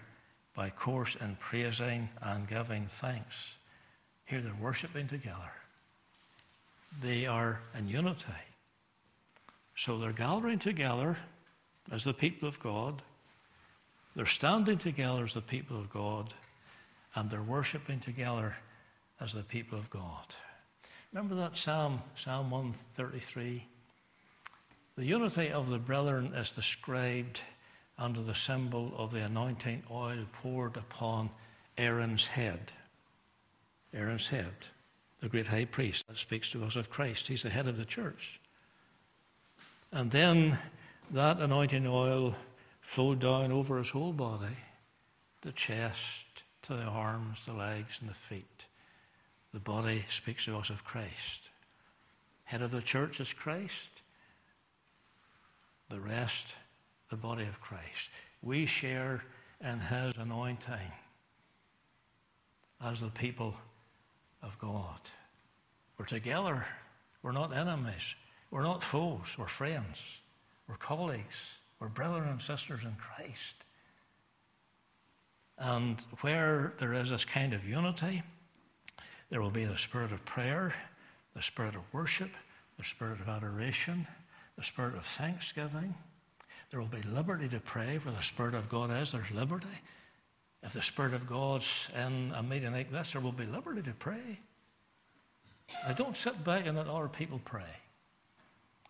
by 0.54 0.68
course 0.68 1.16
in 1.20 1.36
praising 1.36 2.10
and 2.20 2.46
giving 2.46 2.86
thanks. 2.86 3.54
Here 4.26 4.40
they're 4.42 4.52
worshiping 4.60 5.08
together. 5.08 5.50
They 7.02 7.26
are 7.26 7.60
in 7.76 7.88
unity. 7.88 8.26
So 9.76 9.98
they're 9.98 10.12
gathering 10.12 10.58
together 10.58 11.16
as 11.90 12.04
the 12.04 12.12
people 12.12 12.48
of 12.48 12.60
God. 12.60 13.02
They're 14.16 14.26
standing 14.26 14.78
together 14.78 15.24
as 15.24 15.34
the 15.34 15.40
people 15.40 15.78
of 15.78 15.90
God. 15.90 16.34
And 17.14 17.30
they're 17.30 17.42
worshiping 17.42 18.00
together 18.00 18.56
as 19.20 19.32
the 19.32 19.42
people 19.42 19.78
of 19.78 19.90
God. 19.90 20.34
Remember 21.12 21.34
that 21.36 21.56
Psalm, 21.56 22.02
Psalm 22.16 22.50
133? 22.50 23.66
The 24.96 25.04
unity 25.04 25.50
of 25.50 25.68
the 25.68 25.78
brethren 25.78 26.34
is 26.34 26.50
described 26.50 27.40
under 27.98 28.22
the 28.22 28.34
symbol 28.34 28.92
of 28.96 29.12
the 29.12 29.22
anointing 29.24 29.82
oil 29.90 30.24
poured 30.42 30.76
upon 30.76 31.30
Aaron's 31.76 32.26
head. 32.26 32.72
Aaron's 33.92 34.28
head, 34.28 34.54
the 35.20 35.28
great 35.28 35.46
high 35.46 35.66
priest 35.66 36.06
that 36.08 36.18
speaks 36.18 36.50
to 36.50 36.64
us 36.64 36.76
of 36.76 36.90
Christ. 36.90 37.28
He's 37.28 37.42
the 37.42 37.50
head 37.50 37.66
of 37.66 37.76
the 37.76 37.84
church. 37.84 38.40
And 39.92 40.10
then 40.10 40.58
that 41.10 41.40
anointing 41.40 41.86
oil 41.86 42.34
flowed 42.80 43.20
down 43.20 43.52
over 43.52 43.78
his 43.78 43.90
whole 43.90 44.12
body 44.12 44.56
the 45.42 45.52
chest, 45.52 45.98
to 46.62 46.74
the 46.74 46.82
arms, 46.82 47.38
the 47.46 47.52
legs, 47.52 47.96
and 48.00 48.10
the 48.10 48.14
feet. 48.14 48.66
The 49.54 49.60
body 49.60 50.04
speaks 50.10 50.44
to 50.44 50.56
us 50.58 50.68
of 50.68 50.84
Christ. 50.84 51.40
Head 52.44 52.62
of 52.62 52.70
the 52.70 52.82
church 52.82 53.20
is 53.20 53.32
Christ. 53.32 54.02
The 55.88 56.00
rest, 56.00 56.46
the 57.08 57.16
body 57.16 57.44
of 57.44 57.60
Christ. 57.60 58.10
We 58.42 58.66
share 58.66 59.24
in 59.62 59.80
his 59.80 60.14
anointing 60.18 60.92
as 62.82 63.00
the 63.00 63.08
people 63.08 63.54
of 64.42 64.58
God. 64.58 65.00
We're 65.98 66.06
together. 66.06 66.66
We're 67.22 67.32
not 67.32 67.54
enemies. 67.54 68.14
We're 68.50 68.62
not 68.62 68.82
foes, 68.82 69.36
we're 69.38 69.46
friends, 69.46 69.98
we're 70.68 70.76
colleagues, 70.76 71.36
we're 71.78 71.88
brothers 71.88 72.26
and 72.28 72.42
sisters 72.42 72.80
in 72.82 72.96
Christ. 72.96 73.54
And 75.56 76.02
where 76.20 76.72
there 76.78 76.92
is 76.92 77.10
this 77.10 77.24
kind 77.24 77.52
of 77.52 77.64
unity, 77.64 78.22
there 79.30 79.40
will 79.40 79.50
be 79.50 79.66
the 79.66 79.78
spirit 79.78 80.10
of 80.10 80.24
prayer, 80.24 80.74
the 81.36 81.42
spirit 81.42 81.76
of 81.76 81.82
worship, 81.92 82.30
the 82.76 82.84
spirit 82.84 83.20
of 83.20 83.28
adoration, 83.28 84.06
the 84.58 84.64
spirit 84.64 84.96
of 84.96 85.06
thanksgiving. 85.06 85.94
There 86.70 86.80
will 86.80 86.88
be 86.88 87.02
liberty 87.02 87.48
to 87.48 87.60
pray 87.60 87.98
where 87.98 88.14
the 88.14 88.22
Spirit 88.22 88.54
of 88.54 88.68
God 88.68 88.90
is, 88.92 89.10
there's 89.10 89.30
liberty. 89.32 89.66
If 90.62 90.74
the 90.74 90.82
Spirit 90.82 91.14
of 91.14 91.26
God's 91.26 91.88
in 91.96 92.32
a 92.36 92.42
meeting 92.42 92.72
like 92.72 92.90
this, 92.90 93.12
there 93.12 93.22
will 93.22 93.32
be 93.32 93.46
liberty 93.46 93.82
to 93.82 93.92
pray. 93.92 94.38
I 95.86 95.92
don't 95.92 96.16
sit 96.16 96.42
back 96.44 96.66
and 96.66 96.76
let 96.76 96.88
other 96.88 97.08
people 97.08 97.40
pray. 97.44 97.62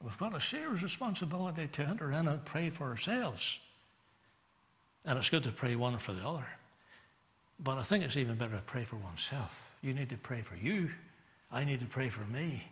We've 0.03 0.19
got 0.19 0.35
a 0.35 0.41
serious 0.41 0.83
responsibility 0.83 1.69
to 1.69 1.83
enter 1.83 2.11
in 2.11 2.27
and 2.27 2.45
pray 2.45 2.71
for 2.71 2.89
ourselves. 2.89 3.59
And 5.05 5.19
it's 5.19 5.29
good 5.29 5.45
to 5.45 5.53
pray 5.53 5.77
one 5.77 5.99
for 5.99 6.13
the 6.13 6.27
other. 6.27 6.47
But 7.63 7.79
I 7.79 7.83
think 7.83 8.05
it's 8.05 8.17
even 8.17 8.37
better 8.37 8.57
to 8.57 8.63
pray 8.63 8.85
for 8.85 8.97
oneself. 8.97 9.61
You 9.83 9.93
need 9.93 10.09
to 10.09 10.17
pray 10.17 10.41
for 10.41 10.57
you. 10.57 10.91
I 11.53 11.65
need 11.65 11.81
to 11.81 11.87
pray 11.87 12.09
for 12.09 12.25
me. 12.25 12.65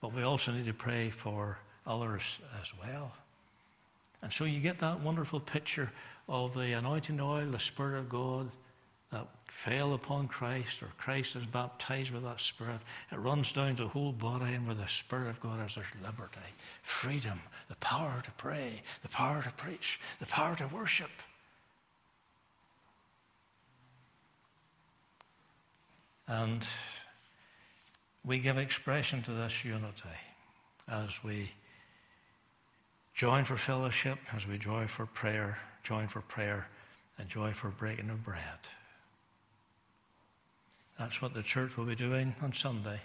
But 0.00 0.14
we 0.14 0.22
also 0.22 0.52
need 0.52 0.66
to 0.66 0.74
pray 0.74 1.10
for 1.10 1.58
others 1.86 2.38
as 2.60 2.72
well. 2.82 3.12
And 4.22 4.32
so 4.32 4.44
you 4.44 4.60
get 4.60 4.80
that 4.80 5.00
wonderful 5.00 5.40
picture 5.40 5.92
of 6.28 6.54
the 6.54 6.72
anointing 6.72 7.20
oil, 7.20 7.46
the 7.50 7.58
Spirit 7.58 7.98
of 7.98 8.08
God 8.08 8.50
that 9.12 9.26
fell 9.46 9.94
upon 9.94 10.28
Christ, 10.28 10.82
or 10.82 10.88
Christ 10.98 11.36
is 11.36 11.46
baptized 11.46 12.10
with 12.10 12.24
that 12.24 12.40
Spirit, 12.40 12.80
it 13.12 13.18
runs 13.18 13.52
down 13.52 13.76
the 13.76 13.88
whole 13.88 14.12
body, 14.12 14.54
and 14.54 14.66
with 14.66 14.78
the 14.78 14.88
Spirit 14.88 15.30
of 15.30 15.40
God 15.40 15.64
is, 15.66 15.76
there's 15.76 15.86
liberty, 16.02 16.40
freedom, 16.82 17.40
the 17.68 17.76
power 17.76 18.20
to 18.24 18.30
pray, 18.32 18.82
the 19.02 19.08
power 19.08 19.42
to 19.42 19.50
preach, 19.52 20.00
the 20.18 20.26
power 20.26 20.56
to 20.56 20.66
worship. 20.68 21.10
And 26.28 26.66
we 28.24 28.40
give 28.40 28.58
expression 28.58 29.22
to 29.22 29.30
this 29.30 29.64
unity 29.64 30.08
as 30.88 31.22
we 31.22 31.52
join 33.16 33.46
for 33.46 33.56
fellowship, 33.56 34.18
as 34.36 34.46
we 34.46 34.58
join 34.58 34.86
for 34.86 35.06
prayer, 35.06 35.58
join 35.82 36.06
for 36.06 36.20
prayer, 36.20 36.68
and 37.18 37.28
joy 37.28 37.50
for 37.52 37.70
breaking 37.70 38.10
of 38.10 38.22
bread. 38.22 38.68
That's 40.98 41.22
what 41.22 41.32
the 41.32 41.42
church 41.42 41.76
will 41.76 41.86
be 41.86 41.94
doing 41.96 42.36
on 42.42 42.52
Sunday. 42.52 43.00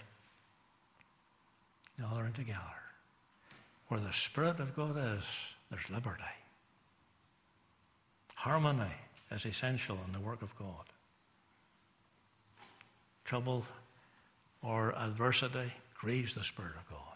Gathering 1.98 2.34
together. 2.34 2.60
Where 3.88 4.00
the 4.00 4.12
Spirit 4.12 4.60
of 4.60 4.76
God 4.76 4.96
is, 4.98 5.24
there's 5.70 5.88
liberty. 5.90 6.22
Harmony 8.34 8.92
is 9.30 9.46
essential 9.46 9.98
in 10.06 10.12
the 10.12 10.20
work 10.20 10.42
of 10.42 10.54
God. 10.58 10.84
Trouble 13.24 13.64
or 14.62 14.94
adversity 14.98 15.72
grieves 15.98 16.34
the 16.34 16.44
Spirit 16.44 16.74
of 16.76 16.90
God. 16.90 17.11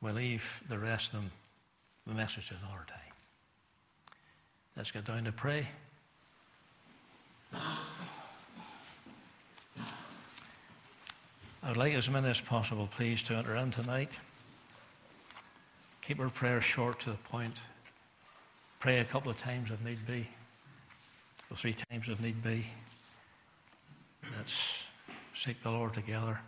We 0.00 0.12
leave 0.12 0.62
the 0.68 0.78
rest 0.78 1.08
of 1.08 1.20
them, 1.20 1.30
the 2.06 2.14
message 2.14 2.50
another 2.50 2.84
time. 2.86 2.98
Let's 4.76 4.92
get 4.92 5.04
down 5.04 5.24
to 5.24 5.32
pray. 5.32 5.68
I'd 11.62 11.76
like 11.76 11.94
as 11.94 12.08
many 12.08 12.28
as 12.28 12.40
possible, 12.40 12.88
please, 12.90 13.22
to 13.24 13.34
enter 13.34 13.56
in 13.56 13.72
tonight. 13.72 14.12
Keep 16.00 16.20
our 16.20 16.30
prayers 16.30 16.64
short 16.64 17.00
to 17.00 17.10
the 17.10 17.16
point. 17.16 17.60
Pray 18.78 19.00
a 19.00 19.04
couple 19.04 19.30
of 19.30 19.38
times 19.38 19.70
if 19.70 19.84
need 19.84 20.06
be, 20.06 20.28
or 21.50 21.56
three 21.56 21.74
times 21.90 22.08
if 22.08 22.20
need 22.20 22.42
be. 22.42 22.64
Let's 24.36 24.74
seek 25.34 25.62
the 25.62 25.70
Lord 25.70 25.94
together. 25.94 26.40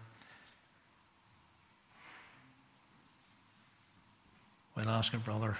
We'll 4.80 4.88
ask 4.88 5.12
our 5.12 5.20
brother 5.20 5.58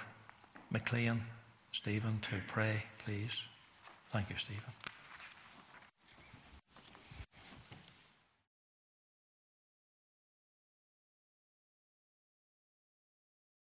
McLean. 0.71 1.21
Stephen 1.71 2.19
to 2.23 2.37
pray, 2.47 2.85
please. 3.05 3.43
Thank 4.11 4.31
you, 4.31 4.35
Stephen. 4.35 4.73